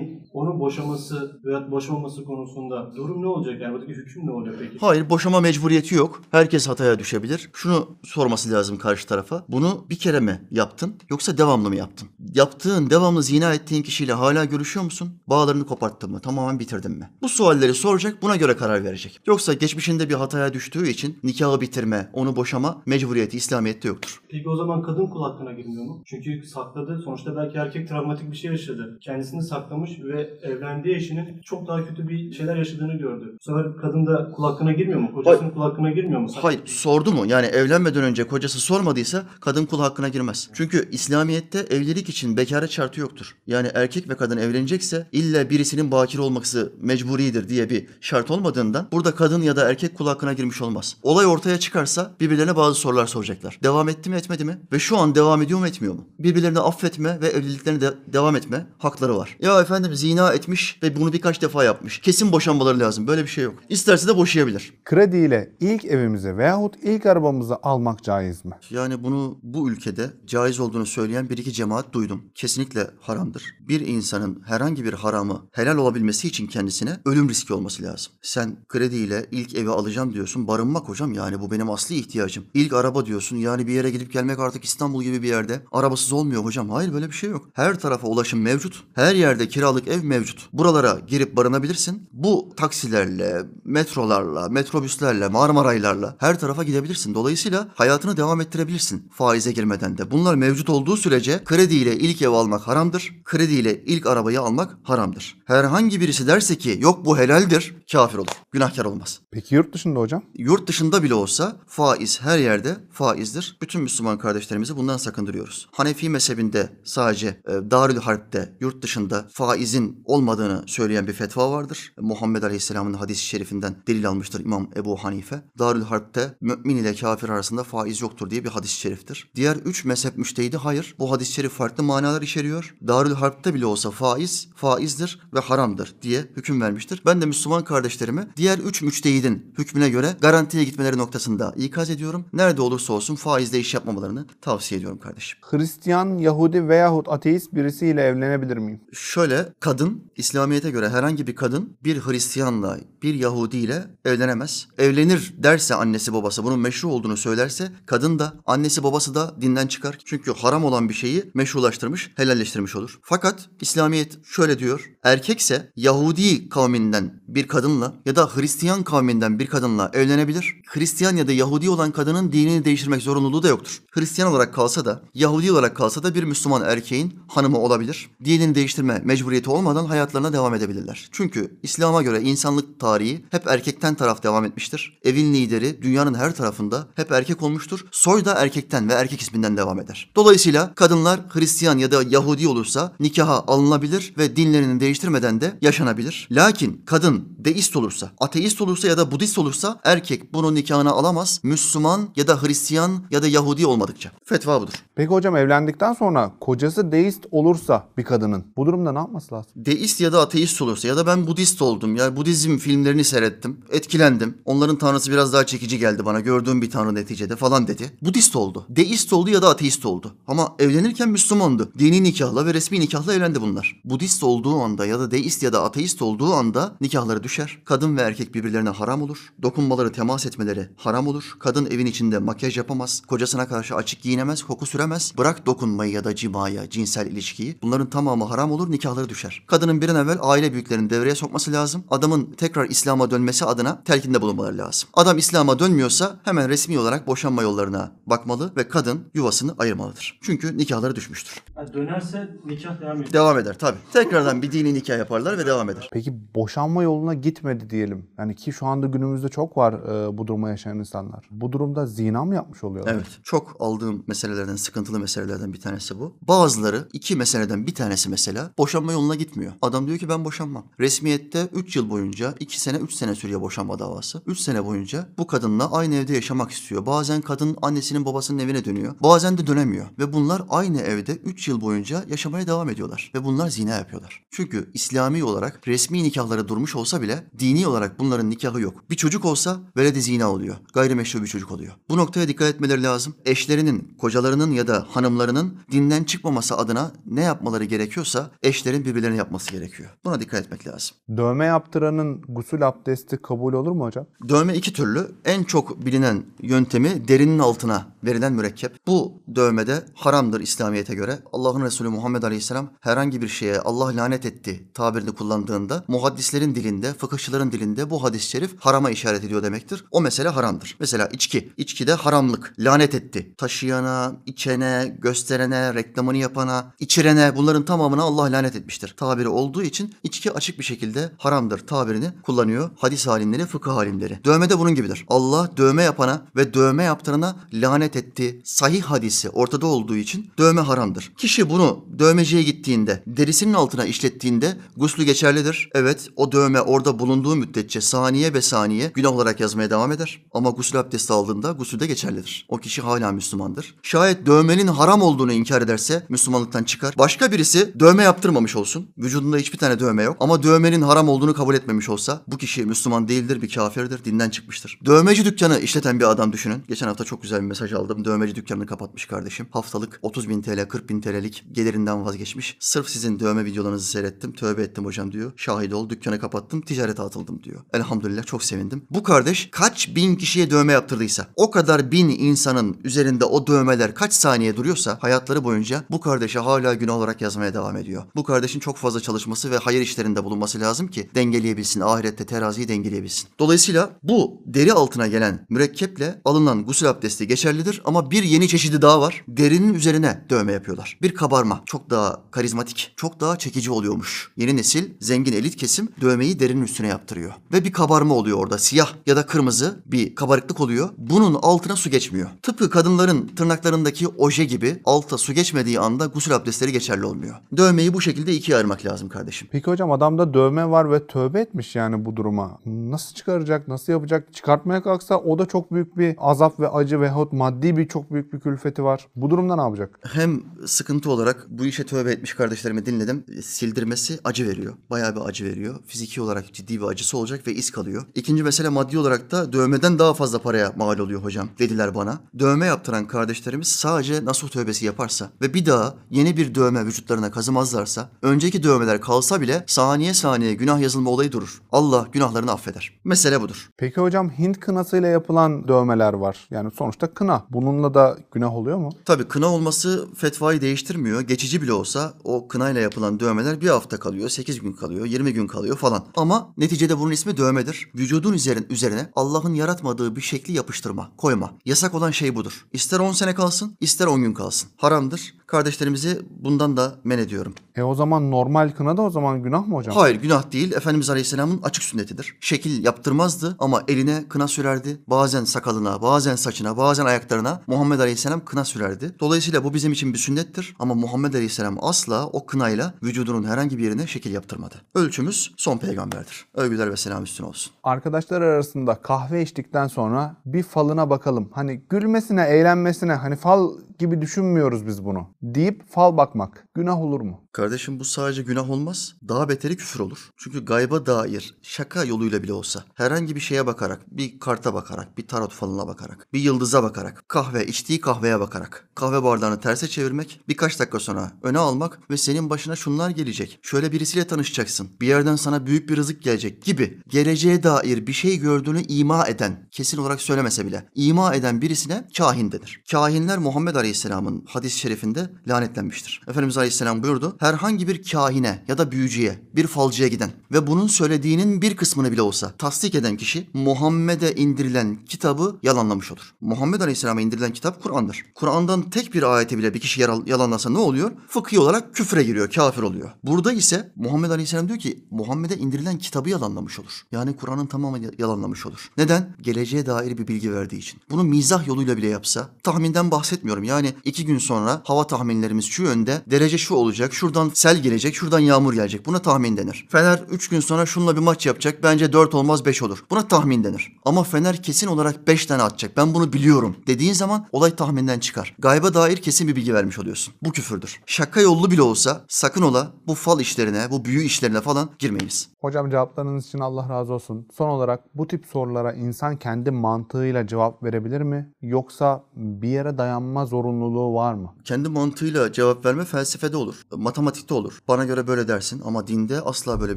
erkeğin 0.00 0.20
onu 0.32 0.60
boşaması 0.60 1.40
veya 1.44 1.70
boşamaması 1.70 2.24
konusunda 2.24 2.94
durum 2.96 3.22
ne 3.22 3.26
olacak? 3.26 3.60
Yani 3.60 3.72
buradaki 3.72 3.92
hüküm 3.92 4.26
ne 4.26 4.30
olacak 4.30 4.54
peki? 4.60 4.78
Hayır 4.80 5.10
boşama 5.10 5.40
mecburiyeti 5.40 5.94
yok. 5.94 6.22
Herkes 6.30 6.68
hataya 6.68 6.98
düşebilir. 6.98 7.50
Şunu 7.52 7.88
sorması 8.02 8.52
lazım 8.52 8.78
karşı 8.78 9.06
tarafa. 9.06 9.44
Bunu 9.48 9.84
bir 9.90 9.98
kere 9.98 10.20
mi 10.20 10.40
yaptın 10.50 10.94
yoksa 11.10 11.38
devamlı 11.38 11.68
mı 11.68 11.76
yaptın? 11.76 12.08
Yaptığın, 12.34 12.90
devamlı 12.90 13.22
zina 13.22 13.54
ettiğin 13.54 13.82
kişiyle 13.82 14.12
hala 14.12 14.44
görüşüyor 14.44 14.84
musun? 14.84 15.08
Bağlarını 15.26 15.66
koparttın 15.66 16.10
mı? 16.10 16.20
Tamamen 16.20 16.58
bitirdin 16.58 16.92
mi? 16.92 17.10
Bu 17.22 17.28
sualleri 17.28 17.74
soracak, 17.74 18.22
buna 18.22 18.36
göre 18.36 18.56
karar 18.56 18.84
verecek. 18.84 19.20
Yoksa 19.26 19.52
geçmişinde 19.52 20.08
bir 20.08 20.14
hataya 20.14 20.52
düştüğü 20.52 20.88
için 20.88 21.18
nikahı 21.24 21.60
bitirme, 21.60 22.10
onu 22.12 22.36
boşama 22.36 22.82
mecburiyeti 22.86 23.36
İslamiyet'te 23.36 23.88
yoktur. 23.88 24.22
Peki 24.30 24.48
o 24.48 24.56
zaman 24.56 24.82
kadın 24.82 25.06
kul 25.06 25.22
hakkına 25.22 25.52
girmiyor 25.52 25.84
mu? 25.84 26.02
Çünkü 26.06 26.42
sakladı. 26.42 27.02
Sonuçta 27.04 27.36
belki 27.36 27.58
erkek 27.58 27.88
travmatik 27.88 28.30
bir 28.30 28.36
şey 28.36 28.50
yaşadı. 28.50 28.98
Kendisini 29.00 29.42
saklamış 29.42 29.89
ve 30.04 30.30
evlendiği 30.42 30.96
eşinin 30.96 31.40
çok 31.44 31.68
daha 31.68 31.84
kötü 31.84 32.08
bir 32.08 32.32
şeyler 32.32 32.56
yaşadığını 32.56 32.94
gördü. 32.94 33.36
Bu 33.40 33.44
sefer 33.44 33.76
kadın 33.76 34.06
da 34.06 34.30
kul 34.30 34.44
hakkına 34.44 34.72
girmiyor 34.72 35.00
mu? 35.00 35.12
Kocasının 35.14 35.50
kul 35.50 35.60
hakkına 35.60 35.90
girmiyor 35.90 36.20
mu? 36.20 36.28
Hayır 36.34 36.60
sordu 36.66 37.12
mu? 37.12 37.26
Yani 37.26 37.46
evlenmeden 37.46 38.02
önce 38.02 38.24
kocası 38.24 38.60
sormadıysa 38.60 39.24
kadın 39.40 39.66
kul 39.66 39.80
hakkına 39.80 40.08
girmez. 40.08 40.50
Çünkü 40.54 40.88
İslamiyet'te 40.92 41.58
evlilik 41.58 42.08
için 42.08 42.36
bekaret 42.36 42.70
şartı 42.70 43.00
yoktur. 43.00 43.36
Yani 43.46 43.68
erkek 43.74 44.08
ve 44.08 44.16
kadın 44.16 44.36
evlenecekse 44.36 45.06
illa 45.12 45.50
birisinin 45.50 45.90
bakir 45.90 46.18
olması 46.18 46.72
mecburidir 46.80 47.48
diye 47.48 47.70
bir 47.70 47.86
şart 48.00 48.30
olmadığından 48.30 48.88
burada 48.92 49.14
kadın 49.14 49.42
ya 49.42 49.56
da 49.56 49.70
erkek 49.70 49.94
kul 49.94 50.06
hakkına 50.06 50.32
girmiş 50.32 50.62
olmaz. 50.62 50.96
Olay 51.02 51.26
ortaya 51.26 51.58
çıkarsa 51.58 52.10
birbirlerine 52.20 52.56
bazı 52.56 52.80
sorular 52.80 53.06
soracaklar. 53.06 53.58
Devam 53.62 53.88
etti 53.88 54.10
mi 54.10 54.16
etmedi 54.16 54.44
mi? 54.44 54.58
Ve 54.72 54.78
şu 54.78 54.98
an 54.98 55.14
devam 55.14 55.42
ediyor 55.42 55.58
mu 55.58 55.66
etmiyor 55.66 55.94
mu? 55.94 56.04
Birbirlerini 56.18 56.58
affetme 56.58 57.20
ve 57.20 57.28
evliliklerine 57.28 57.80
de 57.80 57.94
devam 58.06 58.36
etme 58.36 58.66
hakları 58.78 59.16
var. 59.16 59.36
Ya 59.40 59.60
efendim 59.60 59.79
zina 59.84 60.32
etmiş 60.32 60.78
ve 60.82 60.96
bunu 60.96 61.12
birkaç 61.12 61.42
defa 61.42 61.64
yapmış. 61.64 61.98
Kesin 61.98 62.32
boşanmaları 62.32 62.78
lazım. 62.78 63.06
Böyle 63.06 63.22
bir 63.22 63.28
şey 63.28 63.44
yok. 63.44 63.54
İsterse 63.68 64.08
de 64.08 64.16
boşayabilir. 64.16 64.74
Krediyle 64.84 65.52
ilk 65.60 65.84
evimizi 65.84 66.36
veyahut 66.36 66.74
ilk 66.82 67.06
arabamızı 67.06 67.56
almak 67.62 68.02
caiz 68.02 68.44
mi? 68.44 68.52
Yani 68.70 69.02
bunu 69.04 69.38
bu 69.42 69.70
ülkede 69.70 70.10
caiz 70.26 70.60
olduğunu 70.60 70.86
söyleyen 70.86 71.30
bir 71.30 71.38
iki 71.38 71.52
cemaat 71.52 71.92
duydum. 71.92 72.24
Kesinlikle 72.34 72.90
haramdır. 73.00 73.44
Bir 73.60 73.80
insanın 73.80 74.42
herhangi 74.46 74.84
bir 74.84 74.92
haramı 74.92 75.42
helal 75.52 75.76
olabilmesi 75.76 76.28
için 76.28 76.46
kendisine 76.46 76.96
ölüm 77.04 77.28
riski 77.28 77.54
olması 77.54 77.82
lazım. 77.82 78.12
Sen 78.22 78.56
krediyle 78.68 79.26
ilk 79.30 79.54
evi 79.54 79.70
alacağım 79.70 80.12
diyorsun. 80.12 80.48
Barınmak 80.48 80.88
hocam 80.88 81.12
yani 81.12 81.40
bu 81.40 81.50
benim 81.50 81.70
asli 81.70 81.94
ihtiyacım. 81.94 82.44
İlk 82.54 82.72
araba 82.72 83.06
diyorsun 83.06 83.36
yani 83.36 83.66
bir 83.66 83.72
yere 83.72 83.90
gidip 83.90 84.12
gelmek 84.12 84.38
artık 84.38 84.64
İstanbul 84.64 85.02
gibi 85.02 85.22
bir 85.22 85.28
yerde 85.28 85.62
arabasız 85.72 86.12
olmuyor 86.12 86.44
hocam. 86.44 86.70
Hayır 86.70 86.92
böyle 86.92 87.06
bir 87.06 87.12
şey 87.12 87.30
yok. 87.30 87.48
Her 87.52 87.78
tarafa 87.78 88.08
ulaşım 88.08 88.40
mevcut. 88.42 88.84
Her 88.94 89.14
yerde 89.14 89.48
kiralık 89.70 89.88
ev 89.88 90.04
mevcut. 90.04 90.48
Buralara 90.52 90.98
girip 91.06 91.36
barınabilirsin. 91.36 92.08
Bu 92.12 92.52
taksilerle, 92.56 93.42
metrolarla, 93.64 94.48
metrobüslerle, 94.48 95.28
Marmaraylarla 95.28 96.16
her 96.18 96.40
tarafa 96.40 96.64
gidebilirsin. 96.64 97.14
Dolayısıyla 97.14 97.68
hayatını 97.74 98.16
devam 98.16 98.40
ettirebilirsin 98.40 99.08
faize 99.12 99.52
girmeden 99.52 99.98
de. 99.98 100.10
Bunlar 100.10 100.34
mevcut 100.34 100.70
olduğu 100.70 100.96
sürece 100.96 101.44
krediyle 101.44 101.96
ilk 101.96 102.22
ev 102.22 102.28
almak 102.28 102.60
haramdır. 102.68 103.12
Krediyle 103.24 103.84
ilk 103.84 104.06
arabayı 104.06 104.40
almak 104.40 104.76
haramdır. 104.82 105.36
Herhangi 105.44 106.00
birisi 106.00 106.26
derse 106.26 106.58
ki 106.58 106.78
yok 106.80 107.04
bu 107.04 107.18
helaldir, 107.18 107.74
kafir 107.92 108.18
olur. 108.18 108.30
Günahkar 108.52 108.84
olmaz. 108.84 109.20
Peki 109.30 109.54
yurt 109.54 109.74
dışında 109.74 110.00
hocam? 110.00 110.22
Yurt 110.34 110.68
dışında 110.68 111.02
bile 111.02 111.14
olsa 111.14 111.56
faiz 111.66 112.20
her 112.22 112.38
yerde 112.38 112.76
faizdir. 112.92 113.58
Bütün 113.62 113.82
Müslüman 113.82 114.18
kardeşlerimizi 114.18 114.76
bundan 114.76 114.96
sakındırıyoruz. 114.96 115.68
Hanefi 115.72 116.08
mezhebinde 116.08 116.68
sadece 116.84 117.26
e, 117.26 117.70
Darül 117.70 117.96
Harp'te 117.96 118.52
yurt 118.60 118.82
dışında 118.82 119.26
faizin 119.60 120.02
olmadığını 120.04 120.62
söyleyen 120.66 121.06
bir 121.06 121.12
fetva 121.12 121.52
vardır. 121.52 121.92
Muhammed 122.00 122.42
Aleyhisselam'ın 122.42 122.94
hadisi 122.94 123.24
şerifinden 123.24 123.76
delil 123.86 124.08
almıştır 124.08 124.44
İmam 124.44 124.70
Ebu 124.76 124.96
Hanife. 124.96 125.42
Darül 125.58 125.82
Harp'te 125.82 126.34
mümin 126.40 126.76
ile 126.76 126.94
kafir 126.94 127.28
arasında 127.28 127.64
faiz 127.64 128.00
yoktur 128.00 128.30
diye 128.30 128.44
bir 128.44 128.48
hadis-i 128.48 128.74
şeriftir. 128.74 129.30
Diğer 129.34 129.56
üç 129.56 129.84
mezhep 129.84 130.18
müçtehidi 130.18 130.56
hayır 130.56 130.94
bu 130.98 131.12
hadis-i 131.12 131.32
şerif 131.32 131.52
farklı 131.52 131.82
manalar 131.82 132.22
içeriyor. 132.22 132.74
Darül 132.88 133.12
Harp'ta 133.12 133.54
bile 133.54 133.66
olsa 133.66 133.90
faiz 133.90 134.48
faizdir 134.56 135.20
ve 135.34 135.40
haramdır 135.40 135.94
diye 136.02 136.20
hüküm 136.36 136.60
vermiştir. 136.60 137.02
Ben 137.06 137.22
de 137.22 137.26
Müslüman 137.26 137.64
kardeşlerimi 137.64 138.28
diğer 138.36 138.58
üç 138.58 138.82
müçtehidin 138.82 139.54
hükmüne 139.58 139.88
göre 139.88 140.16
garantiye 140.20 140.64
gitmeleri 140.64 140.98
noktasında 140.98 141.54
ikaz 141.56 141.90
ediyorum. 141.90 142.24
Nerede 142.32 142.62
olursa 142.62 142.92
olsun 142.92 143.14
faizde 143.14 143.58
iş 143.58 143.74
yapmamalarını 143.74 144.26
tavsiye 144.40 144.78
ediyorum 144.78 144.98
kardeşim. 144.98 145.38
Hristiyan, 145.42 146.18
Yahudi 146.18 146.68
veyahut 146.68 147.08
ateist 147.08 147.54
birisiyle 147.54 148.02
evlenebilir 148.02 148.56
miyim? 148.56 148.80
Şöyle 148.92 149.49
kadın 149.60 150.10
İslamiyet'e 150.16 150.70
göre 150.70 150.88
herhangi 150.88 151.26
bir 151.26 151.34
kadın 151.34 151.76
bir 151.84 152.00
Hristiyanla 152.00 152.78
bir 153.02 153.14
Yahudi 153.14 153.56
ile 153.56 153.86
evlenemez. 154.04 154.66
Evlenir 154.78 155.34
derse 155.38 155.74
annesi 155.74 156.12
babası 156.12 156.44
bunun 156.44 156.60
meşru 156.60 156.88
olduğunu 156.88 157.16
söylerse 157.16 157.72
kadın 157.86 158.18
da 158.18 158.34
annesi 158.46 158.82
babası 158.82 159.14
da 159.14 159.34
dinden 159.40 159.66
çıkar. 159.66 159.98
Çünkü 160.04 160.32
haram 160.32 160.64
olan 160.64 160.88
bir 160.88 160.94
şeyi 160.94 161.30
meşrulaştırmış, 161.34 162.10
helalleştirmiş 162.16 162.76
olur. 162.76 162.98
Fakat 163.02 163.48
İslamiyet 163.60 164.18
şöyle 164.24 164.58
diyor. 164.58 164.90
Erkekse 165.02 165.72
Yahudi 165.76 166.48
kavminden 166.48 167.20
bir 167.28 167.48
kadınla 167.48 167.94
ya 168.06 168.16
da 168.16 168.30
Hristiyan 168.36 168.82
kavminden 168.82 169.38
bir 169.38 169.46
kadınla 169.46 169.90
evlenebilir. 169.94 170.54
Hristiyan 170.66 171.16
ya 171.16 171.28
da 171.28 171.32
Yahudi 171.32 171.70
olan 171.70 171.90
kadının 171.90 172.32
dinini 172.32 172.64
değiştirmek 172.64 173.02
zorunluluğu 173.02 173.42
da 173.42 173.48
yoktur. 173.48 173.82
Hristiyan 173.90 174.30
olarak 174.30 174.54
kalsa 174.54 174.84
da 174.84 175.02
Yahudi 175.14 175.52
olarak 175.52 175.76
kalsa 175.76 176.02
da 176.02 176.14
bir 176.14 176.22
Müslüman 176.22 176.62
erkeğin 176.62 177.18
hanımı 177.28 177.58
olabilir. 177.58 178.10
Dinini 178.24 178.54
değiştirme 178.54 179.02
mecburiyeti 179.04 179.50
olmadan 179.50 179.84
hayatlarına 179.84 180.32
devam 180.32 180.54
edebilirler. 180.54 181.08
Çünkü 181.12 181.58
İslam'a 181.62 182.02
göre 182.02 182.20
insanlık 182.20 182.80
tarihi 182.90 183.24
hep 183.30 183.46
erkekten 183.46 183.94
taraf 183.94 184.22
devam 184.22 184.44
etmiştir. 184.44 184.98
Evin 185.04 185.34
lideri 185.34 185.82
dünyanın 185.82 186.14
her 186.14 186.34
tarafında 186.34 186.86
hep 186.94 187.12
erkek 187.12 187.42
olmuştur. 187.42 187.86
Soy 187.90 188.24
da 188.24 188.34
erkekten 188.34 188.88
ve 188.88 188.92
erkek 188.92 189.20
isminden 189.20 189.56
devam 189.56 189.80
eder. 189.80 190.10
Dolayısıyla 190.16 190.74
kadınlar 190.74 191.20
Hristiyan 191.28 191.78
ya 191.78 191.90
da 191.92 192.02
Yahudi 192.08 192.48
olursa 192.48 192.92
nikaha 193.00 193.44
alınabilir 193.46 194.14
ve 194.18 194.36
dinlerini 194.36 194.80
değiştirmeden 194.80 195.40
de 195.40 195.58
yaşanabilir. 195.60 196.28
Lakin 196.30 196.82
kadın 196.86 197.28
deist 197.38 197.76
olursa, 197.76 198.10
ateist 198.18 198.60
olursa 198.60 198.88
ya 198.88 198.98
da 198.98 199.10
Budist 199.10 199.38
olursa 199.38 199.80
erkek 199.84 200.34
bunu 200.34 200.54
nikahına 200.54 200.90
alamaz. 200.90 201.40
Müslüman 201.42 202.08
ya 202.16 202.26
da 202.26 202.42
Hristiyan 202.42 203.04
ya 203.10 203.22
da 203.22 203.28
Yahudi 203.28 203.66
olmadıkça. 203.66 204.10
Fetva 204.24 204.62
budur. 204.62 204.74
Peki 204.94 205.08
hocam 205.08 205.36
evlendikten 205.36 205.92
sonra 205.92 206.32
kocası 206.40 206.92
deist 206.92 207.26
olursa 207.30 207.86
bir 207.98 208.04
kadının 208.04 208.44
bu 208.56 208.66
durumda 208.66 208.92
ne 208.92 208.98
yapması 208.98 209.34
lazım? 209.34 209.50
deist 209.56 210.00
ya 210.00 210.12
da 210.12 210.20
ateist 210.20 210.62
olursa 210.62 210.88
ya 210.88 210.96
da 210.96 211.06
ben 211.06 211.26
Budist 211.26 211.62
oldum 211.62 211.96
ya 211.96 212.16
Budizm 212.16 212.58
filmlerini 212.80 213.04
seyrettim, 213.04 213.58
etkilendim. 213.70 214.38
Onların 214.44 214.76
tanrısı 214.76 215.10
biraz 215.10 215.32
daha 215.32 215.46
çekici 215.46 215.78
geldi 215.78 216.04
bana 216.04 216.20
gördüğüm 216.20 216.62
bir 216.62 216.70
tanrı 216.70 216.94
neticede 216.94 217.36
falan 217.36 217.68
dedi. 217.68 217.90
Budist 218.02 218.36
oldu. 218.36 218.66
Deist 218.68 219.12
oldu 219.12 219.30
ya 219.30 219.42
da 219.42 219.48
ateist 219.48 219.86
oldu. 219.86 220.14
Ama 220.26 220.54
evlenirken 220.58 221.08
Müslümandı. 221.08 221.72
Dini 221.78 222.02
nikahla 222.02 222.46
ve 222.46 222.54
resmi 222.54 222.80
nikahla 222.80 223.14
evlendi 223.14 223.40
bunlar. 223.40 223.80
Budist 223.84 224.24
olduğu 224.24 224.60
anda 224.60 224.86
ya 224.86 225.00
da 225.00 225.10
deist 225.10 225.42
ya 225.42 225.52
da 225.52 225.64
ateist 225.64 226.02
olduğu 226.02 226.34
anda 226.34 226.76
nikahları 226.80 227.22
düşer. 227.22 227.58
Kadın 227.64 227.96
ve 227.96 228.00
erkek 228.00 228.34
birbirlerine 228.34 228.68
haram 228.68 229.02
olur. 229.02 229.32
Dokunmaları, 229.42 229.92
temas 229.92 230.26
etmeleri 230.26 230.68
haram 230.76 231.06
olur. 231.06 231.36
Kadın 231.38 231.66
evin 231.66 231.86
içinde 231.86 232.18
makyaj 232.18 232.56
yapamaz. 232.56 233.02
Kocasına 233.08 233.48
karşı 233.48 233.74
açık 233.74 234.02
giyinemez, 234.02 234.42
koku 234.42 234.66
süremez. 234.66 235.12
Bırak 235.18 235.46
dokunmayı 235.46 235.92
ya 235.92 236.04
da 236.04 236.16
cimaya, 236.16 236.70
cinsel 236.70 237.06
ilişkiyi. 237.06 237.58
Bunların 237.62 237.90
tamamı 237.90 238.24
haram 238.24 238.52
olur, 238.52 238.70
nikahları 238.70 239.08
düşer. 239.08 239.42
Kadının 239.46 239.82
bir 239.82 239.88
an 239.88 239.96
evvel 239.96 240.18
aile 240.22 240.52
büyüklerinin 240.52 240.90
devreye 240.90 241.14
sokması 241.14 241.52
lazım. 241.52 241.84
Adamın 241.90 242.34
tekrar 242.36 242.69
İslam'a 242.70 243.10
dönmesi 243.10 243.44
adına 243.44 243.82
telkinde 243.84 244.22
bulunmaları 244.22 244.58
lazım. 244.58 244.88
Adam 244.94 245.18
İslam'a 245.18 245.58
dönmüyorsa 245.58 246.16
hemen 246.22 246.48
resmi 246.48 246.78
olarak 246.78 247.06
boşanma 247.06 247.42
yollarına 247.42 247.92
bakmalı 248.06 248.52
ve 248.56 248.68
kadın 248.68 249.00
yuvasını 249.14 249.54
ayırmalıdır. 249.58 250.18
Çünkü 250.22 250.58
nikahları 250.58 250.96
düşmüştür. 250.96 251.42
Ha, 251.54 251.72
dönerse 251.74 252.36
nikah 252.46 252.80
devam 252.80 252.96
ediyor. 252.96 253.12
Devam 253.12 253.38
eder 253.38 253.58
tabii. 253.58 253.78
Tekrardan 253.92 254.42
bir 254.42 254.52
dini 254.52 254.74
nikah 254.74 254.98
yaparlar 254.98 255.38
ve 255.38 255.46
devam 255.46 255.70
eder. 255.70 255.88
Peki 255.92 256.12
boşanma 256.34 256.82
yoluna 256.82 257.14
gitmedi 257.14 257.70
diyelim. 257.70 258.06
Yani 258.18 258.34
ki 258.34 258.52
şu 258.52 258.66
anda 258.66 258.86
günümüzde 258.86 259.28
çok 259.28 259.56
var 259.56 259.72
e, 259.72 260.18
bu 260.18 260.26
duruma 260.26 260.50
yaşayan 260.50 260.78
insanlar. 260.78 261.28
Bu 261.30 261.52
durumda 261.52 261.86
zina 261.86 262.24
mı 262.24 262.34
yapmış 262.34 262.64
oluyorlar? 262.64 262.94
Evet. 262.94 263.06
Çok 263.22 263.56
aldığım 263.60 264.04
meselelerden, 264.06 264.56
sıkıntılı 264.56 265.00
meselelerden 265.00 265.52
bir 265.52 265.60
tanesi 265.60 266.00
bu. 266.00 266.16
Bazıları 266.28 266.88
iki 266.92 267.16
meseleden 267.16 267.66
bir 267.66 267.74
tanesi 267.74 268.08
mesela 268.10 268.50
boşanma 268.58 268.92
yoluna 268.92 269.14
gitmiyor. 269.14 269.52
Adam 269.62 269.86
diyor 269.86 269.98
ki 269.98 270.08
ben 270.08 270.24
boşanmam. 270.24 270.64
Resmiyette 270.80 271.48
3 271.54 271.76
yıl 271.76 271.90
boyunca 271.90 272.34
2 272.60 272.64
sene 272.64 272.78
3 272.78 272.94
sene 272.94 273.14
sürüyor 273.14 273.40
boşanma 273.40 273.78
davası. 273.78 274.22
3 274.26 274.40
sene 274.40 274.64
boyunca 274.64 275.08
bu 275.18 275.26
kadınla 275.26 275.72
aynı 275.72 275.94
evde 275.94 276.14
yaşamak 276.14 276.50
istiyor. 276.50 276.86
Bazen 276.86 277.20
kadın 277.20 277.56
annesinin 277.62 278.04
babasının 278.04 278.38
evine 278.38 278.64
dönüyor. 278.64 278.94
Bazen 279.02 279.38
de 279.38 279.46
dönemiyor. 279.46 279.86
Ve 279.98 280.12
bunlar 280.12 280.42
aynı 280.48 280.80
evde 280.80 281.12
3 281.12 281.48
yıl 281.48 281.60
boyunca 281.60 282.04
yaşamaya 282.08 282.46
devam 282.46 282.70
ediyorlar. 282.70 283.12
Ve 283.14 283.24
bunlar 283.24 283.48
zina 283.48 283.70
yapıyorlar. 283.76 284.24
Çünkü 284.30 284.70
İslami 284.74 285.24
olarak 285.24 285.68
resmi 285.68 286.02
nikahları 286.02 286.48
durmuş 286.48 286.76
olsa 286.76 287.02
bile 287.02 287.30
dini 287.38 287.66
olarak 287.66 287.98
bunların 287.98 288.30
nikahı 288.30 288.60
yok. 288.60 288.90
Bir 288.90 288.96
çocuk 288.96 289.24
olsa 289.24 289.60
veledi 289.76 290.02
zina 290.02 290.30
oluyor. 290.30 290.56
Gayrimeşru 290.74 291.22
bir 291.22 291.26
çocuk 291.26 291.52
oluyor. 291.52 291.72
Bu 291.88 291.96
noktaya 291.96 292.28
dikkat 292.28 292.54
etmeleri 292.54 292.82
lazım. 292.82 293.14
Eşlerinin, 293.24 293.96
kocalarının 293.98 294.50
ya 294.50 294.66
da 294.66 294.86
hanımlarının 294.90 295.58
dinden 295.72 296.04
çıkmaması 296.04 296.56
adına 296.56 296.92
ne 297.06 297.22
yapmaları 297.22 297.64
gerekiyorsa 297.64 298.30
eşlerin 298.42 298.84
birbirlerine 298.84 299.16
yapması 299.16 299.52
gerekiyor. 299.52 299.90
Buna 300.04 300.20
dikkat 300.20 300.44
etmek 300.44 300.66
lazım. 300.66 300.96
Dövme 301.16 301.44
yaptıranın 301.44 302.22
gusül 302.28 302.49
abdesti 302.58 303.16
kabul 303.16 303.52
olur 303.52 303.72
mu 303.72 303.84
hocam? 303.84 304.06
Dövme 304.28 304.54
iki 304.54 304.72
türlü. 304.72 305.08
En 305.24 305.44
çok 305.44 305.86
bilinen 305.86 306.22
yöntemi 306.42 307.08
derinin 307.08 307.38
altına 307.38 307.86
verilen 308.04 308.32
mürekkep. 308.32 308.86
Bu 308.86 309.12
dövmede 309.34 309.82
haramdır 309.94 310.40
İslamiyet'e 310.40 310.94
göre. 310.94 311.18
Allah'ın 311.32 311.64
Resulü 311.64 311.88
Muhammed 311.88 312.22
Aleyhisselam 312.22 312.70
herhangi 312.80 313.22
bir 313.22 313.28
şeye 313.28 313.60
Allah 313.60 313.96
lanet 313.96 314.26
etti 314.26 314.64
tabirini 314.74 315.12
kullandığında 315.12 315.84
muhaddislerin 315.88 316.54
dilinde, 316.54 316.92
fıkıhçıların 316.92 317.52
dilinde 317.52 317.90
bu 317.90 318.02
hadis-i 318.02 318.26
şerif 318.28 318.60
harama 318.60 318.90
işaret 318.90 319.24
ediyor 319.24 319.42
demektir. 319.42 319.84
O 319.90 320.00
mesele 320.00 320.28
haramdır. 320.28 320.76
Mesela 320.80 321.06
içki. 321.06 321.52
İçkide 321.56 321.92
haramlık. 321.92 322.54
Lanet 322.58 322.94
etti. 322.94 323.34
Taşıyana, 323.36 324.12
içene, 324.26 324.96
gösterene, 324.98 325.74
reklamını 325.74 326.16
yapana, 326.16 326.74
içirene 326.80 327.36
bunların 327.36 327.64
tamamına 327.64 328.02
Allah 328.02 328.22
lanet 328.22 328.56
etmiştir. 328.56 328.94
Tabiri 328.96 329.28
olduğu 329.28 329.62
için 329.62 329.94
içki 330.02 330.32
açık 330.32 330.58
bir 330.58 330.64
şekilde 330.64 331.12
haramdır 331.18 331.58
tabirini 331.66 332.10
kullanıyor 332.40 332.70
hadis 332.76 333.08
alimleri, 333.08 333.46
fıkıh 333.46 333.76
alimleri. 333.76 334.18
Dövme 334.24 334.50
de 334.50 334.58
bunun 334.58 334.74
gibidir. 334.74 335.04
Allah 335.08 335.50
dövme 335.56 335.82
yapana 335.82 336.22
ve 336.36 336.54
dövme 336.54 336.84
yaptırana 336.84 337.36
lanet 337.52 337.96
etti. 337.96 338.40
Sahih 338.44 338.82
hadisi 338.82 339.28
ortada 339.28 339.66
olduğu 339.66 339.96
için 339.96 340.30
dövme 340.38 340.60
haramdır. 340.60 341.12
Kişi 341.16 341.50
bunu 341.50 341.84
dövmeciye 341.98 342.42
gittiğinde, 342.42 343.02
derisinin 343.06 343.54
altına 343.54 343.84
işlettiğinde 343.84 344.56
guslü 344.76 345.04
geçerlidir. 345.04 345.68
Evet 345.74 346.08
o 346.16 346.32
dövme 346.32 346.60
orada 346.60 346.98
bulunduğu 346.98 347.36
müddetçe 347.36 347.80
saniye 347.80 348.34
ve 348.34 348.42
saniye 348.42 348.92
günah 348.94 349.12
olarak 349.12 349.40
yazmaya 349.40 349.70
devam 349.70 349.92
eder. 349.92 350.22
Ama 350.32 350.50
gusül 350.50 350.80
abdesti 350.80 351.12
aldığında 351.12 351.52
gusül 351.52 351.80
de 351.80 351.86
geçerlidir. 351.86 352.46
O 352.48 352.56
kişi 352.56 352.82
hala 352.82 353.12
Müslümandır. 353.12 353.74
Şayet 353.82 354.26
dövmenin 354.26 354.66
haram 354.66 355.02
olduğunu 355.02 355.32
inkar 355.32 355.62
ederse 355.62 356.06
Müslümanlıktan 356.08 356.64
çıkar. 356.64 356.94
Başka 356.98 357.32
birisi 357.32 357.80
dövme 357.80 358.02
yaptırmamış 358.02 358.56
olsun. 358.56 358.88
Vücudunda 358.98 359.36
hiçbir 359.36 359.58
tane 359.58 359.80
dövme 359.80 360.02
yok. 360.02 360.16
Ama 360.20 360.42
dövmenin 360.42 360.82
haram 360.82 361.08
olduğunu 361.08 361.34
kabul 361.34 361.54
etmemiş 361.54 361.88
olsa 361.88 362.19
bu 362.26 362.36
kişi 362.36 362.64
Müslüman 362.64 363.08
değildir, 363.08 363.42
bir 363.42 363.50
kafirdir, 363.54 364.04
dinden 364.04 364.30
çıkmıştır. 364.30 364.80
Dövmeci 364.84 365.24
dükkanı 365.24 365.58
işleten 365.58 366.00
bir 366.00 366.10
adam 366.10 366.32
düşünün. 366.32 366.62
Geçen 366.68 366.86
hafta 366.86 367.04
çok 367.04 367.22
güzel 367.22 367.40
bir 367.40 367.46
mesaj 367.46 367.72
aldım. 367.72 368.04
Dövmeci 368.04 368.34
dükkanını 368.34 368.66
kapatmış 368.66 369.06
kardeşim. 369.06 369.46
Haftalık 369.50 369.98
30 370.02 370.28
bin 370.28 370.42
TL, 370.42 370.68
40 370.68 370.90
bin 370.90 371.00
TL'lik 371.00 371.44
gelirinden 371.52 372.04
vazgeçmiş. 372.04 372.56
Sırf 372.60 372.88
sizin 372.88 373.20
dövme 373.20 373.44
videolarınızı 373.44 373.86
seyrettim. 373.86 374.32
Tövbe 374.32 374.62
ettim 374.62 374.84
hocam 374.84 375.12
diyor. 375.12 375.32
Şahit 375.36 375.74
ol, 375.74 375.88
dükkanı 375.88 376.20
kapattım, 376.20 376.60
ticarete 376.60 377.02
atıldım 377.02 377.42
diyor. 377.42 377.60
Elhamdülillah 377.72 378.26
çok 378.26 378.44
sevindim. 378.44 378.82
Bu 378.90 379.02
kardeş 379.02 379.48
kaç 379.52 379.94
bin 379.96 380.16
kişiye 380.16 380.50
dövme 380.50 380.72
yaptırdıysa, 380.72 381.26
o 381.36 381.50
kadar 381.50 381.92
bin 381.92 382.08
insanın 382.08 382.76
üzerinde 382.84 383.24
o 383.24 383.46
dövmeler 383.46 383.94
kaç 383.94 384.12
saniye 384.12 384.56
duruyorsa 384.56 384.98
hayatları 385.00 385.44
boyunca 385.44 385.84
bu 385.90 386.00
kardeşe 386.00 386.38
hala 386.38 386.74
günah 386.74 386.94
olarak 386.94 387.20
yazmaya 387.20 387.54
devam 387.54 387.76
ediyor. 387.76 388.02
Bu 388.16 388.24
kardeşin 388.24 388.60
çok 388.60 388.76
fazla 388.76 389.00
çalışması 389.00 389.50
ve 389.50 389.56
hayır 389.56 389.80
işlerinde 389.80 390.24
bulunması 390.24 390.60
lazım 390.60 390.88
ki 390.88 391.10
dengeleyebilsin. 391.14 391.80
Ahirette 392.10 392.26
teraziyi 392.26 392.68
dengeleyebilsin. 392.68 393.28
Dolayısıyla 393.38 393.90
bu 394.02 394.42
deri 394.46 394.72
altına 394.72 395.06
gelen 395.06 395.46
mürekkeple 395.48 396.20
alınan 396.24 396.64
gusül 396.66 396.90
abdesti 396.90 397.26
geçerlidir 397.26 397.82
ama 397.84 398.10
bir 398.10 398.22
yeni 398.22 398.48
çeşidi 398.48 398.82
daha 398.82 399.00
var. 399.00 399.24
Derinin 399.28 399.74
üzerine 399.74 400.24
dövme 400.30 400.52
yapıyorlar. 400.52 400.98
Bir 401.02 401.14
kabarma. 401.14 401.62
Çok 401.66 401.90
daha 401.90 402.22
karizmatik, 402.30 402.92
çok 402.96 403.20
daha 403.20 403.36
çekici 403.36 403.70
oluyormuş. 403.70 404.32
Yeni 404.36 404.56
nesil, 404.56 404.90
zengin 405.00 405.32
elit 405.32 405.56
kesim 405.56 405.88
dövmeyi 406.00 406.40
derinin 406.40 406.62
üstüne 406.62 406.86
yaptırıyor. 406.86 407.32
Ve 407.52 407.64
bir 407.64 407.72
kabarma 407.72 408.14
oluyor 408.14 408.38
orada. 408.38 408.58
Siyah 408.58 408.88
ya 409.06 409.16
da 409.16 409.26
kırmızı 409.26 409.82
bir 409.86 410.14
kabarıklık 410.14 410.60
oluyor. 410.60 410.88
Bunun 410.98 411.34
altına 411.42 411.76
su 411.76 411.90
geçmiyor. 411.90 412.28
Tıpkı 412.42 412.70
kadınların 412.70 413.28
tırnaklarındaki 413.36 414.08
oje 414.08 414.44
gibi 414.44 414.80
alta 414.84 415.18
su 415.18 415.32
geçmediği 415.32 415.80
anda 415.80 416.06
gusül 416.06 416.34
abdestleri 416.36 416.72
geçerli 416.72 417.04
olmuyor. 417.04 417.36
Dövmeyi 417.56 417.94
bu 417.94 418.00
şekilde 418.00 418.34
ikiye 418.34 418.56
ayırmak 418.56 418.86
lazım 418.86 419.08
kardeşim. 419.08 419.48
Peki 419.52 419.70
hocam 419.70 419.92
adamda 419.92 420.34
dövme 420.34 420.70
var 420.70 420.92
ve 420.92 421.06
tövbe 421.06 421.40
etmiş 421.40 421.76
yani 421.76 421.99
bu 422.04 422.16
duruma. 422.16 422.58
Nasıl 422.66 423.14
çıkaracak, 423.14 423.68
nasıl 423.68 423.92
yapacak? 423.92 424.34
Çıkartmaya 424.34 424.82
kalksa 424.82 425.18
o 425.18 425.38
da 425.38 425.46
çok 425.46 425.72
büyük 425.72 425.98
bir 425.98 426.14
azap 426.18 426.60
ve 426.60 426.68
acı 426.68 427.00
veyahut 427.00 427.32
maddi 427.32 427.76
bir 427.76 427.88
çok 427.88 428.12
büyük 428.12 428.32
bir 428.32 428.40
külfeti 428.40 428.84
var. 428.84 429.06
Bu 429.16 429.30
durumda 429.30 429.56
ne 429.56 429.62
yapacak? 429.62 430.00
Hem 430.12 430.42
sıkıntı 430.66 431.10
olarak 431.10 431.46
bu 431.50 431.64
işe 431.64 431.86
tövbe 431.86 432.12
etmiş 432.12 432.34
kardeşlerimi 432.34 432.86
dinledim. 432.86 433.24
Sildirmesi 433.42 434.18
acı 434.24 434.48
veriyor. 434.48 434.74
Bayağı 434.90 435.16
bir 435.16 435.20
acı 435.20 435.44
veriyor. 435.44 435.74
Fiziki 435.86 436.20
olarak 436.20 436.54
ciddi 436.54 436.80
bir 436.80 436.86
acısı 436.86 437.18
olacak 437.18 437.46
ve 437.46 437.52
iz 437.54 437.70
kalıyor. 437.70 438.04
İkinci 438.14 438.42
mesele 438.42 438.68
maddi 438.68 438.98
olarak 438.98 439.30
da 439.30 439.52
dövmeden 439.52 439.98
daha 439.98 440.14
fazla 440.14 440.38
paraya 440.38 440.72
mal 440.76 440.98
oluyor 440.98 441.24
hocam 441.24 441.48
dediler 441.58 441.94
bana. 441.94 442.20
Dövme 442.38 442.66
yaptıran 442.66 443.06
kardeşlerimiz 443.06 443.68
sadece 443.68 444.24
nasuh 444.24 444.48
tövbesi 444.48 444.86
yaparsa 444.86 445.30
ve 445.42 445.54
bir 445.54 445.66
daha 445.66 445.94
yeni 446.10 446.36
bir 446.36 446.54
dövme 446.54 446.86
vücutlarına 446.86 447.30
kazımazlarsa 447.30 448.08
önceki 448.22 448.62
dövmeler 448.62 449.00
kalsa 449.00 449.40
bile 449.40 449.64
saniye 449.66 450.14
saniye 450.14 450.54
günah 450.54 450.80
yazılma 450.80 451.10
olayı 451.10 451.32
durur. 451.32 451.62
Allah 451.72 451.89
günahlarını 452.12 452.52
affeder. 452.52 453.00
Mesele 453.04 453.40
budur. 453.40 453.70
Peki 453.76 454.00
hocam 454.00 454.30
Hint 454.30 454.60
kınasıyla 454.60 455.08
yapılan 455.08 455.68
dövmeler 455.68 456.12
var. 456.12 456.48
Yani 456.50 456.70
sonuçta 456.70 457.14
kına. 457.14 457.44
Bununla 457.50 457.94
da 457.94 458.18
günah 458.32 458.54
oluyor 458.54 458.78
mu? 458.78 458.90
Tabii 459.04 459.24
kına 459.24 459.46
olması 459.46 460.08
fetvayı 460.16 460.60
değiştirmiyor. 460.60 461.20
Geçici 461.20 461.62
bile 461.62 461.72
olsa 461.72 462.12
o 462.24 462.48
kınayla 462.48 462.80
yapılan 462.80 463.20
dövmeler 463.20 463.60
bir 463.60 463.68
hafta 463.68 463.96
kalıyor, 463.98 464.28
8 464.28 464.60
gün 464.60 464.72
kalıyor, 464.72 465.06
20 465.06 465.32
gün 465.32 465.46
kalıyor 465.46 465.76
falan. 465.76 466.04
Ama 466.16 466.54
neticede 466.56 466.98
bunun 466.98 467.10
ismi 467.10 467.36
dövmedir. 467.36 467.90
Vücudun 467.94 468.32
üzerin, 468.32 468.66
üzerine 468.70 469.10
Allah'ın 469.16 469.54
yaratmadığı 469.54 470.16
bir 470.16 470.20
şekli 470.20 470.52
yapıştırma, 470.52 471.10
koyma. 471.16 471.52
Yasak 471.64 471.94
olan 471.94 472.10
şey 472.10 472.34
budur. 472.36 472.66
İster 472.72 472.98
10 472.98 473.12
sene 473.12 473.34
kalsın, 473.34 473.76
ister 473.80 474.06
10 474.06 474.22
gün 474.22 474.34
kalsın. 474.34 474.70
Haramdır. 474.76 475.34
Kardeşlerimizi 475.46 476.22
bundan 476.30 476.76
da 476.76 476.94
men 477.04 477.18
ediyorum. 477.18 477.54
E 477.80 477.82
o 477.82 477.94
zaman 477.94 478.30
normal 478.30 478.70
kına 478.70 478.96
da 478.96 479.02
o 479.02 479.10
zaman 479.10 479.42
günah 479.42 479.66
mı 479.66 479.74
hocam? 479.74 479.96
Hayır 479.96 480.14
günah 480.22 480.52
değil. 480.52 480.72
Efendimiz 480.72 481.10
Aleyhisselam'ın 481.10 481.60
açık 481.62 481.84
sünnetidir. 481.84 482.36
Şekil 482.40 482.84
yaptırmazdı 482.84 483.56
ama 483.58 483.82
eline 483.88 484.24
kına 484.28 484.48
sürerdi. 484.48 485.00
Bazen 485.06 485.44
sakalına, 485.44 486.02
bazen 486.02 486.36
saçına, 486.36 486.76
bazen 486.76 487.06
ayaklarına 487.06 487.62
Muhammed 487.66 488.00
Aleyhisselam 488.00 488.44
kına 488.44 488.64
sürerdi. 488.64 489.14
Dolayısıyla 489.20 489.64
bu 489.64 489.74
bizim 489.74 489.92
için 489.92 490.12
bir 490.12 490.18
sünnettir. 490.18 490.76
Ama 490.78 490.94
Muhammed 490.94 491.34
Aleyhisselam 491.34 491.78
asla 491.80 492.26
o 492.26 492.46
kınayla 492.46 492.94
vücudunun 493.02 493.44
herhangi 493.44 493.78
bir 493.78 493.84
yerine 493.84 494.06
şekil 494.06 494.32
yaptırmadı. 494.32 494.74
Ölçümüz 494.94 495.52
son 495.56 495.78
peygamberdir. 495.78 496.46
Övgüler 496.54 496.90
ve 496.90 496.96
selam 496.96 497.24
üstüne 497.24 497.46
olsun. 497.46 497.72
Arkadaşlar 497.82 498.42
arasında 498.42 498.94
kahve 498.94 499.42
içtikten 499.42 499.86
sonra 499.86 500.36
bir 500.46 500.62
falına 500.62 501.10
bakalım. 501.10 501.50
Hani 501.52 501.82
gülmesine, 501.90 502.42
eğlenmesine 502.42 503.12
hani 503.12 503.36
fal 503.36 503.70
gibi 504.00 504.20
düşünmüyoruz 504.20 504.86
biz 504.86 505.04
bunu 505.04 505.28
deyip 505.42 505.90
fal 505.90 506.16
bakmak 506.16 506.64
günah 506.74 507.00
olur 507.00 507.20
mu? 507.20 507.40
Kardeşim 507.52 508.00
bu 508.00 508.04
sadece 508.04 508.42
günah 508.42 508.70
olmaz. 508.70 509.14
Daha 509.28 509.48
beteri 509.48 509.76
küfür 509.76 510.00
olur. 510.00 510.30
Çünkü 510.36 510.64
gayba 510.64 511.06
dair 511.06 511.54
şaka 511.62 512.04
yoluyla 512.04 512.42
bile 512.42 512.52
olsa 512.52 512.84
herhangi 512.94 513.34
bir 513.34 513.40
şeye 513.40 513.66
bakarak, 513.66 514.00
bir 514.06 514.38
karta 514.38 514.74
bakarak, 514.74 515.18
bir 515.18 515.28
tarot 515.28 515.52
falına 515.52 515.86
bakarak, 515.86 516.28
bir 516.32 516.40
yıldıza 516.40 516.82
bakarak, 516.82 517.24
kahve, 517.28 517.66
içtiği 517.66 518.00
kahveye 518.00 518.40
bakarak, 518.40 518.88
kahve 518.94 519.22
bardağını 519.22 519.60
terse 519.60 519.88
çevirmek, 519.88 520.40
birkaç 520.48 520.80
dakika 520.80 521.00
sonra 521.00 521.32
öne 521.42 521.58
almak 521.58 522.10
ve 522.10 522.16
senin 522.16 522.50
başına 522.50 522.76
şunlar 522.76 523.10
gelecek. 523.10 523.58
Şöyle 523.62 523.92
birisiyle 523.92 524.26
tanışacaksın. 524.26 524.88
Bir 525.00 525.06
yerden 525.06 525.36
sana 525.36 525.66
büyük 525.66 525.88
bir 525.88 525.96
rızık 525.96 526.22
gelecek 526.22 526.62
gibi 526.62 527.00
geleceğe 527.08 527.62
dair 527.62 528.06
bir 528.06 528.12
şey 528.12 528.38
gördüğünü 528.38 528.82
ima 528.82 529.26
eden, 529.26 529.68
kesin 529.70 529.98
olarak 529.98 530.20
söylemese 530.20 530.66
bile, 530.66 530.88
ima 530.94 531.34
eden 531.34 531.62
birisine 531.62 532.08
kahin 532.18 532.52
denir. 532.52 532.82
Kahinler 532.90 533.38
Muhammed 533.38 533.74
Aleyhisselam'ın 533.94 534.44
hadis-i 534.46 534.78
şerifinde 534.78 535.30
lanetlenmiştir. 535.48 536.20
Efendimiz 536.28 536.58
Aleyhisselam 536.58 537.02
buyurdu. 537.02 537.36
Herhangi 537.40 537.88
bir 537.88 538.02
kahine 538.10 538.64
ya 538.68 538.78
da 538.78 538.90
büyücüye, 538.92 539.38
bir 539.56 539.66
falcıya 539.66 540.08
giden 540.08 540.30
ve 540.52 540.66
bunun 540.66 540.86
söylediğinin 540.86 541.62
bir 541.62 541.76
kısmını 541.76 542.12
bile 542.12 542.22
olsa 542.22 542.52
tasdik 542.58 542.94
eden 542.94 543.16
kişi 543.16 543.46
Muhammed'e 543.54 544.34
indirilen 544.34 544.98
kitabı 545.08 545.56
yalanlamış 545.62 546.12
olur. 546.12 546.34
Muhammed 546.40 546.80
Aleyhisselam'a 546.80 547.20
indirilen 547.20 547.52
kitap 547.52 547.82
Kur'an'dır. 547.82 548.24
Kur'an'dan 548.34 548.90
tek 548.90 549.14
bir 549.14 549.22
ayeti 549.22 549.58
bile 549.58 549.74
bir 549.74 549.80
kişi 549.80 550.00
yalanlasa 550.26 550.70
ne 550.70 550.78
oluyor? 550.78 551.10
Fıkhi 551.28 551.58
olarak 551.60 551.94
küfre 551.94 552.22
giriyor, 552.22 552.50
kafir 552.50 552.82
oluyor. 552.82 553.10
Burada 553.24 553.52
ise 553.52 553.92
Muhammed 553.96 554.30
Aleyhisselam 554.30 554.68
diyor 554.68 554.78
ki 554.78 555.04
Muhammed'e 555.10 555.56
indirilen 555.56 555.98
kitabı 555.98 556.30
yalanlamış 556.30 556.78
olur. 556.78 557.02
Yani 557.12 557.36
Kur'an'ın 557.36 557.66
tamamı 557.66 557.98
ya- 557.98 558.10
yalanlamış 558.18 558.66
olur. 558.66 558.90
Neden? 558.96 559.36
Geleceğe 559.42 559.86
dair 559.86 560.18
bir 560.18 560.28
bilgi 560.28 560.52
verdiği 560.52 560.78
için. 560.78 561.00
Bunu 561.10 561.24
mizah 561.24 561.66
yoluyla 561.66 561.96
bile 561.96 562.06
yapsa, 562.08 562.48
tahminden 562.62 563.10
bahsetmiyorum. 563.10 563.64
Yani 563.64 563.79
iki 564.04 564.26
gün 564.26 564.38
sonra 564.38 564.82
hava 564.84 565.06
tahminlerimiz 565.06 565.64
şu 565.64 565.82
yönde, 565.82 566.22
derece 566.26 566.58
şu 566.58 566.74
olacak, 566.74 567.14
şuradan 567.14 567.50
sel 567.54 567.82
gelecek, 567.82 568.14
şuradan 568.14 568.38
yağmur 568.38 568.74
gelecek. 568.74 569.06
Buna 569.06 569.18
tahmin 569.18 569.56
denir. 569.56 569.86
Fener 569.88 570.24
3 570.30 570.48
gün 570.48 570.60
sonra 570.60 570.86
şununla 570.86 571.16
bir 571.16 571.20
maç 571.20 571.46
yapacak, 571.46 571.82
bence 571.82 572.12
4 572.12 572.34
olmaz 572.34 572.64
5 572.64 572.82
olur. 572.82 573.04
Buna 573.10 573.28
tahmin 573.28 573.64
denir. 573.64 573.92
Ama 574.04 574.22
Fener 574.22 574.62
kesin 574.62 574.86
olarak 574.86 575.26
5 575.26 575.46
tane 575.46 575.62
atacak, 575.62 575.96
ben 575.96 576.14
bunu 576.14 576.32
biliyorum 576.32 576.76
dediğin 576.86 577.12
zaman 577.12 577.46
olay 577.52 577.76
tahminden 577.76 578.18
çıkar. 578.18 578.54
Gayba 578.58 578.94
dair 578.94 579.16
kesin 579.16 579.48
bir 579.48 579.56
bilgi 579.56 579.74
vermiş 579.74 579.98
oluyorsun. 579.98 580.34
Bu 580.42 580.52
küfürdür. 580.52 581.00
Şaka 581.06 581.40
yollu 581.40 581.70
bile 581.70 581.82
olsa 581.82 582.24
sakın 582.28 582.62
ola 582.62 582.92
bu 583.06 583.14
fal 583.14 583.40
işlerine, 583.40 583.90
bu 583.90 584.04
büyü 584.04 584.22
işlerine 584.22 584.60
falan 584.60 584.90
girmeyiniz. 584.98 585.48
Hocam 585.60 585.90
cevaplarınız 585.90 586.46
için 586.46 586.58
Allah 586.58 586.88
razı 586.88 587.12
olsun. 587.12 587.46
Son 587.54 587.68
olarak 587.68 588.00
bu 588.14 588.26
tip 588.26 588.46
sorulara 588.46 588.92
insan 588.92 589.36
kendi 589.36 589.70
mantığıyla 589.70 590.46
cevap 590.46 590.82
verebilir 590.82 591.20
mi? 591.20 591.52
Yoksa 591.62 592.24
bir 592.36 592.68
yere 592.68 592.98
dayanma 592.98 593.46
zorunluluğu 593.60 594.14
var 594.14 594.34
mı? 594.34 594.54
Kendi 594.64 594.88
mantığıyla 594.88 595.52
cevap 595.52 595.86
verme 595.86 596.04
felsefede 596.04 596.56
olur, 596.56 596.74
matematikte 596.96 597.54
olur. 597.54 597.78
Bana 597.88 598.04
göre 598.04 598.26
böyle 598.26 598.48
dersin 598.48 598.82
ama 598.84 599.06
dinde 599.06 599.40
asla 599.40 599.80
böyle 599.80 599.96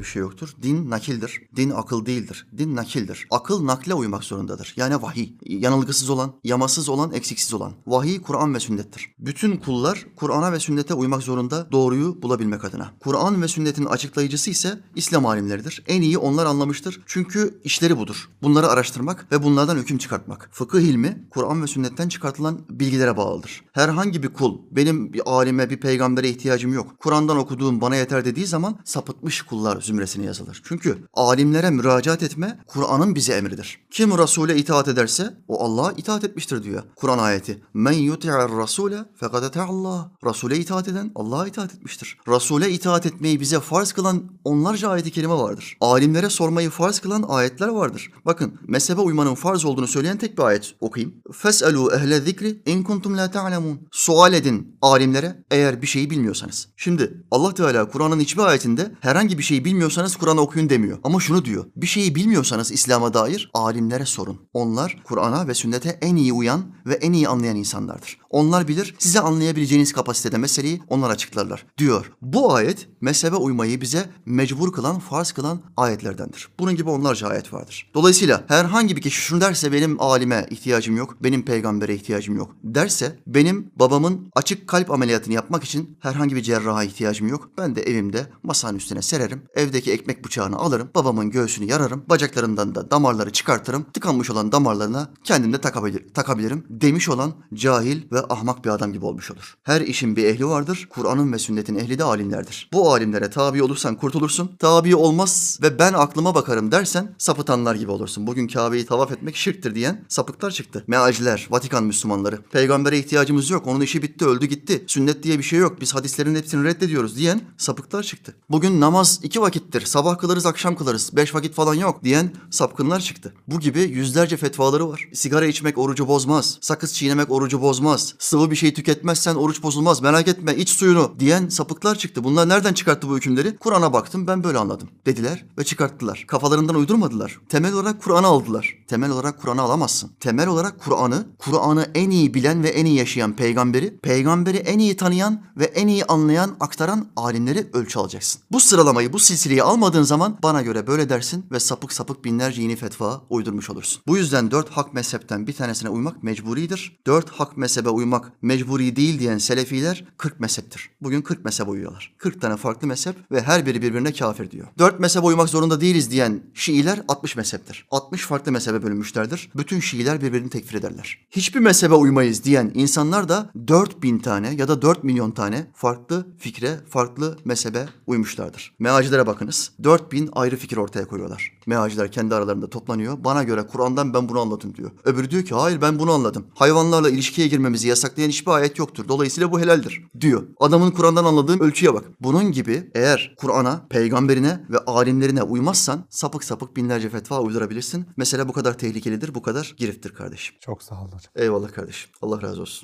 bir 0.00 0.04
şey 0.04 0.20
yoktur. 0.20 0.54
Din 0.62 0.90
nakildir. 0.90 1.42
Din 1.56 1.70
akıl 1.70 2.06
değildir. 2.06 2.46
Din 2.58 2.76
nakildir. 2.76 3.26
Akıl 3.30 3.66
nakle 3.66 3.94
uymak 3.94 4.24
zorundadır. 4.24 4.74
Yani 4.76 5.02
vahiy. 5.02 5.32
Yanılgısız 5.44 6.10
olan, 6.10 6.32
yamasız 6.44 6.88
olan, 6.88 7.12
eksiksiz 7.12 7.54
olan. 7.54 7.72
Vahiy 7.86 8.22
Kur'an 8.22 8.54
ve 8.54 8.60
sünnettir. 8.60 9.14
Bütün 9.18 9.56
kullar 9.56 10.06
Kur'an'a 10.16 10.52
ve 10.52 10.60
sünnete 10.60 10.94
uymak 10.94 11.22
zorunda 11.22 11.72
doğruyu 11.72 12.22
bulabilmek 12.22 12.64
adına. 12.64 12.90
Kur'an 13.00 13.42
ve 13.42 13.48
sünnetin 13.48 13.84
açıklayıcısı 13.84 14.50
ise 14.50 14.80
İslam 14.94 15.26
alimleridir. 15.26 15.82
En 15.86 16.02
iyi 16.02 16.18
onlar 16.18 16.46
anlamıştır. 16.46 17.00
Çünkü 17.06 17.60
işleri 17.64 17.98
budur. 17.98 18.28
Bunları 18.42 18.68
araştırmak 18.68 19.32
ve 19.32 19.42
bunlardan 19.42 19.76
hüküm 19.76 19.98
çıkartmak. 19.98 20.48
Fıkıh 20.52 20.80
ilmi 20.80 21.26
Kur'an 21.30 21.62
ve 21.62 21.66
sünnetten 21.66 22.08
çıkartılan 22.08 22.60
bilgilere 22.70 23.16
bağlıdır. 23.16 23.53
Herhangi 23.72 24.22
bir 24.22 24.28
kul 24.28 24.58
benim 24.70 25.12
bir 25.12 25.22
alime, 25.26 25.70
bir 25.70 25.80
peygambere 25.80 26.28
ihtiyacım 26.28 26.72
yok. 26.72 26.94
Kur'an'dan 26.98 27.36
okuduğum 27.36 27.80
bana 27.80 27.96
yeter 27.96 28.24
dediği 28.24 28.46
zaman 28.46 28.78
sapıtmış 28.84 29.42
kullar 29.42 29.80
zümresine 29.80 30.24
yazılır. 30.24 30.62
Çünkü 30.64 30.98
alimlere 31.14 31.70
müracaat 31.70 32.22
etme 32.22 32.58
Kur'an'ın 32.66 33.14
bize 33.14 33.32
emridir. 33.32 33.78
Kim 33.90 34.18
Resul'e 34.18 34.56
itaat 34.56 34.88
ederse 34.88 35.34
o 35.48 35.64
Allah'a 35.64 35.92
itaat 35.92 36.24
etmiştir 36.24 36.62
diyor 36.62 36.82
Kur'an 36.96 37.18
ayeti. 37.18 37.62
Men 37.74 37.92
yuti'ar 37.92 38.52
rasule 38.52 38.98
fekad 39.20 39.54
Allah. 39.54 40.10
Resul'e 40.24 40.56
itaat 40.56 40.88
eden 40.88 41.12
Allah'a 41.14 41.46
itaat 41.46 41.74
etmiştir. 41.74 42.18
Resul'e 42.28 42.70
itaat 42.70 43.06
etmeyi 43.06 43.40
bize 43.40 43.60
farz 43.60 43.92
kılan 43.92 44.22
onlarca 44.44 44.88
ayeti 44.88 45.10
kerime 45.10 45.34
vardır. 45.34 45.76
Alimlere 45.80 46.30
sormayı 46.30 46.70
farz 46.70 46.98
kılan 46.98 47.24
ayetler 47.28 47.68
vardır. 47.68 48.10
Bakın 48.26 48.58
mezhebe 48.68 49.00
uymanın 49.00 49.34
farz 49.34 49.64
olduğunu 49.64 49.86
söyleyen 49.86 50.18
tek 50.18 50.38
bir 50.38 50.42
ayet 50.42 50.74
okuyayım. 50.80 51.14
Fes'elu 51.32 51.92
ehle 51.94 52.20
zikri 52.20 52.62
in 52.66 52.82
kuntum 52.82 53.16
la 53.16 53.30
ta'lemun. 53.30 53.80
Sual 53.92 54.32
edin 54.32 54.76
alimlere 54.82 55.44
eğer 55.50 55.82
bir 55.82 55.86
şeyi 55.86 56.10
bilmiyorsanız. 56.10 56.68
Şimdi 56.76 57.24
Allah 57.30 57.54
Teala 57.54 57.88
Kur'an'ın 57.88 58.20
hiçbir 58.20 58.42
ayetinde 58.42 58.92
herhangi 59.00 59.38
bir 59.38 59.42
şeyi 59.42 59.64
bilmiyorsanız 59.64 60.16
Kur'an'ı 60.16 60.40
okuyun 60.40 60.68
demiyor. 60.68 60.98
Ama 61.04 61.20
şunu 61.20 61.44
diyor. 61.44 61.64
Bir 61.76 61.86
şeyi 61.86 62.14
bilmiyorsanız 62.14 62.72
İslam'a 62.72 63.14
dair 63.14 63.50
alimlere 63.54 64.06
sorun. 64.06 64.40
Onlar 64.52 65.02
Kur'an'a 65.04 65.48
ve 65.48 65.54
sünnete 65.54 65.98
en 66.02 66.16
iyi 66.16 66.32
uyan 66.32 66.74
ve 66.86 66.94
en 66.94 67.12
iyi 67.12 67.28
anlayan 67.28 67.56
insanlardır. 67.56 68.18
Onlar 68.30 68.68
bilir 68.68 68.94
size 68.98 69.20
anlayabileceğiniz 69.20 69.92
kapasitede 69.92 70.38
meseleyi 70.38 70.80
onlar 70.88 71.10
açıklarlar 71.10 71.66
diyor. 71.78 72.12
Bu 72.22 72.54
ayet 72.54 72.88
mezhebe 73.00 73.36
uymayı 73.36 73.80
bize 73.80 74.10
mecbur 74.34 74.72
kılan, 74.72 74.98
farz 74.98 75.32
kılan 75.32 75.60
ayetlerdendir. 75.76 76.48
Bunun 76.58 76.76
gibi 76.76 76.90
onlarca 76.90 77.28
ayet 77.28 77.52
vardır. 77.52 77.90
Dolayısıyla 77.94 78.44
herhangi 78.48 78.96
bir 78.96 79.02
kişi 79.02 79.20
şunu 79.20 79.40
derse 79.40 79.72
benim 79.72 80.00
alime 80.00 80.46
ihtiyacım 80.50 80.96
yok, 80.96 81.16
benim 81.22 81.44
peygambere 81.44 81.94
ihtiyacım 81.94 82.36
yok 82.36 82.54
derse 82.64 83.18
benim 83.26 83.70
babamın 83.76 84.30
açık 84.34 84.68
kalp 84.68 84.90
ameliyatını 84.90 85.34
yapmak 85.34 85.64
için 85.64 85.98
herhangi 86.00 86.36
bir 86.36 86.42
cerraha 86.42 86.84
ihtiyacım 86.84 87.28
yok. 87.28 87.50
Ben 87.58 87.76
de 87.76 87.82
evimde 87.82 88.26
masanın 88.42 88.78
üstüne 88.78 89.02
sererim. 89.02 89.42
Evdeki 89.54 89.92
ekmek 89.92 90.24
bıçağını 90.24 90.56
alırım. 90.56 90.90
Babamın 90.94 91.30
göğsünü 91.30 91.70
yararım. 91.70 92.04
Bacaklarından 92.08 92.74
da 92.74 92.90
damarları 92.90 93.32
çıkartırım. 93.32 93.86
Tıkanmış 93.92 94.30
olan 94.30 94.52
damarlarına 94.52 95.08
kendim 95.24 95.52
de 95.52 95.60
takabilir, 95.60 96.14
takabilirim 96.14 96.64
demiş 96.70 97.08
olan 97.08 97.32
cahil 97.54 98.02
ve 98.12 98.20
ahmak 98.20 98.64
bir 98.64 98.70
adam 98.70 98.92
gibi 98.92 99.04
olmuş 99.04 99.30
olur. 99.30 99.54
Her 99.62 99.80
işin 99.80 100.16
bir 100.16 100.24
ehli 100.24 100.46
vardır. 100.46 100.88
Kur'an'ın 100.90 101.32
ve 101.32 101.38
sünnetin 101.38 101.76
ehli 101.76 101.98
de 101.98 102.04
alimlerdir. 102.04 102.70
Bu 102.72 102.92
alimlere 102.92 103.30
tabi 103.30 103.62
olursan 103.62 103.96
kurtulursun 103.96 104.23
olursun. 104.24 104.50
Tabi 104.58 104.96
olmaz 104.96 105.58
ve 105.62 105.78
ben 105.78 105.92
aklıma 105.92 106.34
bakarım 106.34 106.72
dersen 106.72 107.14
sapıtanlar 107.18 107.74
gibi 107.74 107.90
olursun. 107.90 108.26
Bugün 108.26 108.48
Kabe'yi 108.48 108.86
tavaf 108.86 109.12
etmek 109.12 109.36
şirktir 109.36 109.74
diyen 109.74 110.04
sapıklar 110.08 110.50
çıktı. 110.50 110.84
Mealciler, 110.86 111.46
Vatikan 111.50 111.84
Müslümanları. 111.84 112.42
Peygambere 112.52 112.98
ihtiyacımız 112.98 113.50
yok. 113.50 113.66
Onun 113.66 113.80
işi 113.80 114.02
bitti, 114.02 114.24
öldü 114.24 114.46
gitti. 114.46 114.84
Sünnet 114.86 115.22
diye 115.22 115.38
bir 115.38 115.42
şey 115.42 115.58
yok. 115.58 115.80
Biz 115.80 115.94
hadislerin 115.94 116.34
hepsini 116.34 116.64
reddediyoruz 116.64 117.16
diyen 117.16 117.40
sapıklar 117.56 118.02
çıktı. 118.02 118.34
Bugün 118.50 118.80
namaz 118.80 119.20
iki 119.22 119.40
vakittir. 119.40 119.86
Sabah 119.86 120.18
kılarız, 120.18 120.46
akşam 120.46 120.76
kılarız. 120.76 121.16
Beş 121.16 121.34
vakit 121.34 121.54
falan 121.54 121.74
yok 121.74 122.04
diyen 122.04 122.32
sapkınlar 122.50 123.00
çıktı. 123.00 123.34
Bu 123.48 123.60
gibi 123.60 123.80
yüzlerce 123.80 124.36
fetvaları 124.36 124.88
var. 124.88 125.08
Sigara 125.12 125.46
içmek 125.46 125.78
orucu 125.78 126.08
bozmaz. 126.08 126.58
Sakız 126.60 126.94
çiğnemek 126.94 127.30
orucu 127.30 127.62
bozmaz. 127.62 128.14
Sıvı 128.18 128.50
bir 128.50 128.56
şey 128.56 128.74
tüketmezsen 128.74 129.34
oruç 129.34 129.62
bozulmaz. 129.62 130.02
Merak 130.02 130.28
etme 130.28 130.56
iç 130.56 130.68
suyunu 130.68 131.14
diyen 131.18 131.48
sapıklar 131.48 131.98
çıktı. 131.98 132.24
Bunlar 132.24 132.48
nereden 132.48 132.72
çıkarttı 132.72 133.08
bu 133.08 133.16
hükümleri? 133.16 133.56
Kur'an'a 133.56 133.92
baktım 134.14 134.26
ben 134.26 134.44
böyle 134.44 134.58
anladım 134.58 134.88
dediler 135.06 135.44
ve 135.58 135.64
çıkarttılar. 135.64 136.24
Kafalarından 136.26 136.74
uydurmadılar. 136.74 137.40
Temel 137.48 137.72
olarak 137.72 138.02
Kur'an'ı 138.02 138.26
aldılar. 138.26 138.74
Temel 138.88 139.10
olarak 139.10 139.40
Kur'an'ı 139.40 139.62
alamazsın. 139.62 140.10
Temel 140.20 140.48
olarak 140.48 140.80
Kur'an'ı, 140.80 141.26
Kur'an'ı 141.38 141.90
en 141.94 142.10
iyi 142.10 142.34
bilen 142.34 142.62
ve 142.62 142.68
en 142.68 142.86
iyi 142.86 142.96
yaşayan 142.96 143.36
peygamberi, 143.36 143.98
peygamberi 143.98 144.56
en 144.56 144.78
iyi 144.78 144.96
tanıyan 144.96 145.42
ve 145.56 145.64
en 145.64 145.88
iyi 145.88 146.04
anlayan, 146.04 146.56
aktaran 146.60 147.06
alimleri 147.16 147.70
ölçü 147.72 147.98
alacaksın. 147.98 148.42
Bu 148.52 148.60
sıralamayı, 148.60 149.12
bu 149.12 149.18
silsileyi 149.18 149.62
almadığın 149.62 150.02
zaman 150.02 150.38
bana 150.42 150.62
göre 150.62 150.86
böyle 150.86 151.08
dersin 151.08 151.46
ve 151.52 151.60
sapık 151.60 151.92
sapık 151.92 152.24
binlerce 152.24 152.62
yeni 152.62 152.76
fetva 152.76 153.22
uydurmuş 153.30 153.70
olursun. 153.70 154.02
Bu 154.06 154.16
yüzden 154.16 154.50
dört 154.50 154.70
hak 154.70 154.94
mezhepten 154.94 155.46
bir 155.46 155.52
tanesine 155.52 155.88
uymak 155.90 156.22
mecburidir. 156.22 157.00
Dört 157.06 157.30
hak 157.30 157.56
mezhebe 157.56 157.88
uymak 157.88 158.32
mecburi 158.42 158.96
değil 158.96 159.18
diyen 159.18 159.38
selefiler 159.38 160.04
40 160.18 160.40
mezheptir. 160.40 160.90
Bugün 161.00 161.22
40 161.22 161.44
mezhebe 161.44 161.70
uyuyorlar. 161.70 162.14
40 162.18 162.40
tane 162.40 162.56
farklı 162.56 162.86
mezhep 162.86 163.16
ve 163.32 163.42
her 163.42 163.66
biri 163.66 163.82
birbirine 163.82 164.03
kafir 164.12 164.50
diyor. 164.50 164.66
Dört 164.78 165.00
mezhebe 165.00 165.26
uymak 165.26 165.48
zorunda 165.48 165.80
değiliz 165.80 166.10
diyen 166.10 166.42
Şiiler 166.54 167.02
60 167.08 167.36
mezheptir. 167.36 167.86
60 167.90 168.22
farklı 168.22 168.52
mezhebe 168.52 168.82
bölünmüşlerdir. 168.82 169.50
Bütün 169.56 169.80
Şiiler 169.80 170.22
birbirini 170.22 170.50
tekfir 170.50 170.78
ederler. 170.78 171.18
Hiçbir 171.30 171.60
mezhebe 171.60 171.94
uymayız 171.94 172.44
diyen 172.44 172.72
insanlar 172.74 173.28
da 173.28 173.50
4000 173.68 174.18
tane 174.18 174.54
ya 174.54 174.68
da 174.68 174.82
4 174.82 175.04
milyon 175.04 175.30
tane 175.30 175.66
farklı 175.74 176.26
fikre, 176.38 176.80
farklı 176.88 177.38
mezhebe 177.44 177.86
uymuşlardır. 178.06 178.74
Meacilere 178.78 179.26
bakınız. 179.26 179.70
4000 179.84 180.28
ayrı 180.32 180.56
fikir 180.56 180.76
ortaya 180.76 181.06
koyuyorlar. 181.06 181.52
Meaciler 181.66 182.12
kendi 182.12 182.34
aralarında 182.34 182.70
toplanıyor. 182.70 183.24
Bana 183.24 183.42
göre 183.42 183.66
Kur'an'dan 183.66 184.14
ben 184.14 184.28
bunu 184.28 184.40
anladım 184.40 184.74
diyor. 184.74 184.90
Öbürü 185.04 185.30
diyor 185.30 185.44
ki 185.44 185.54
hayır 185.54 185.80
ben 185.80 185.98
bunu 185.98 186.12
anladım. 186.12 186.46
Hayvanlarla 186.54 187.10
ilişkiye 187.10 187.48
girmemizi 187.48 187.88
yasaklayan 187.88 188.28
hiçbir 188.28 188.52
ayet 188.52 188.78
yoktur. 188.78 189.08
Dolayısıyla 189.08 189.52
bu 189.52 189.60
helaldir 189.60 190.04
diyor. 190.20 190.42
Adamın 190.60 190.90
Kur'an'dan 190.90 191.24
anladığım 191.24 191.60
ölçüye 191.60 191.94
bak. 191.94 192.04
Bunun 192.20 192.52
gibi 192.52 192.90
eğer 192.94 193.34
Kur'an'a, 193.38 193.88
peygamberine 193.94 194.60
ve 194.70 194.78
alimlerine 194.78 195.42
uymazsan 195.42 196.04
sapık 196.10 196.44
sapık 196.44 196.76
binlerce 196.76 197.08
fetva 197.08 197.40
uydurabilirsin. 197.40 198.06
Mesele 198.16 198.48
bu 198.48 198.52
kadar 198.52 198.78
tehlikelidir, 198.78 199.34
bu 199.34 199.42
kadar 199.42 199.74
girifttir 199.76 200.10
kardeşim. 200.10 200.56
Çok 200.60 200.82
sağ 200.82 201.00
olun. 201.02 201.20
Eyvallah 201.36 201.72
kardeşim. 201.72 202.10
Allah 202.22 202.42
razı 202.42 202.60
olsun. 202.60 202.82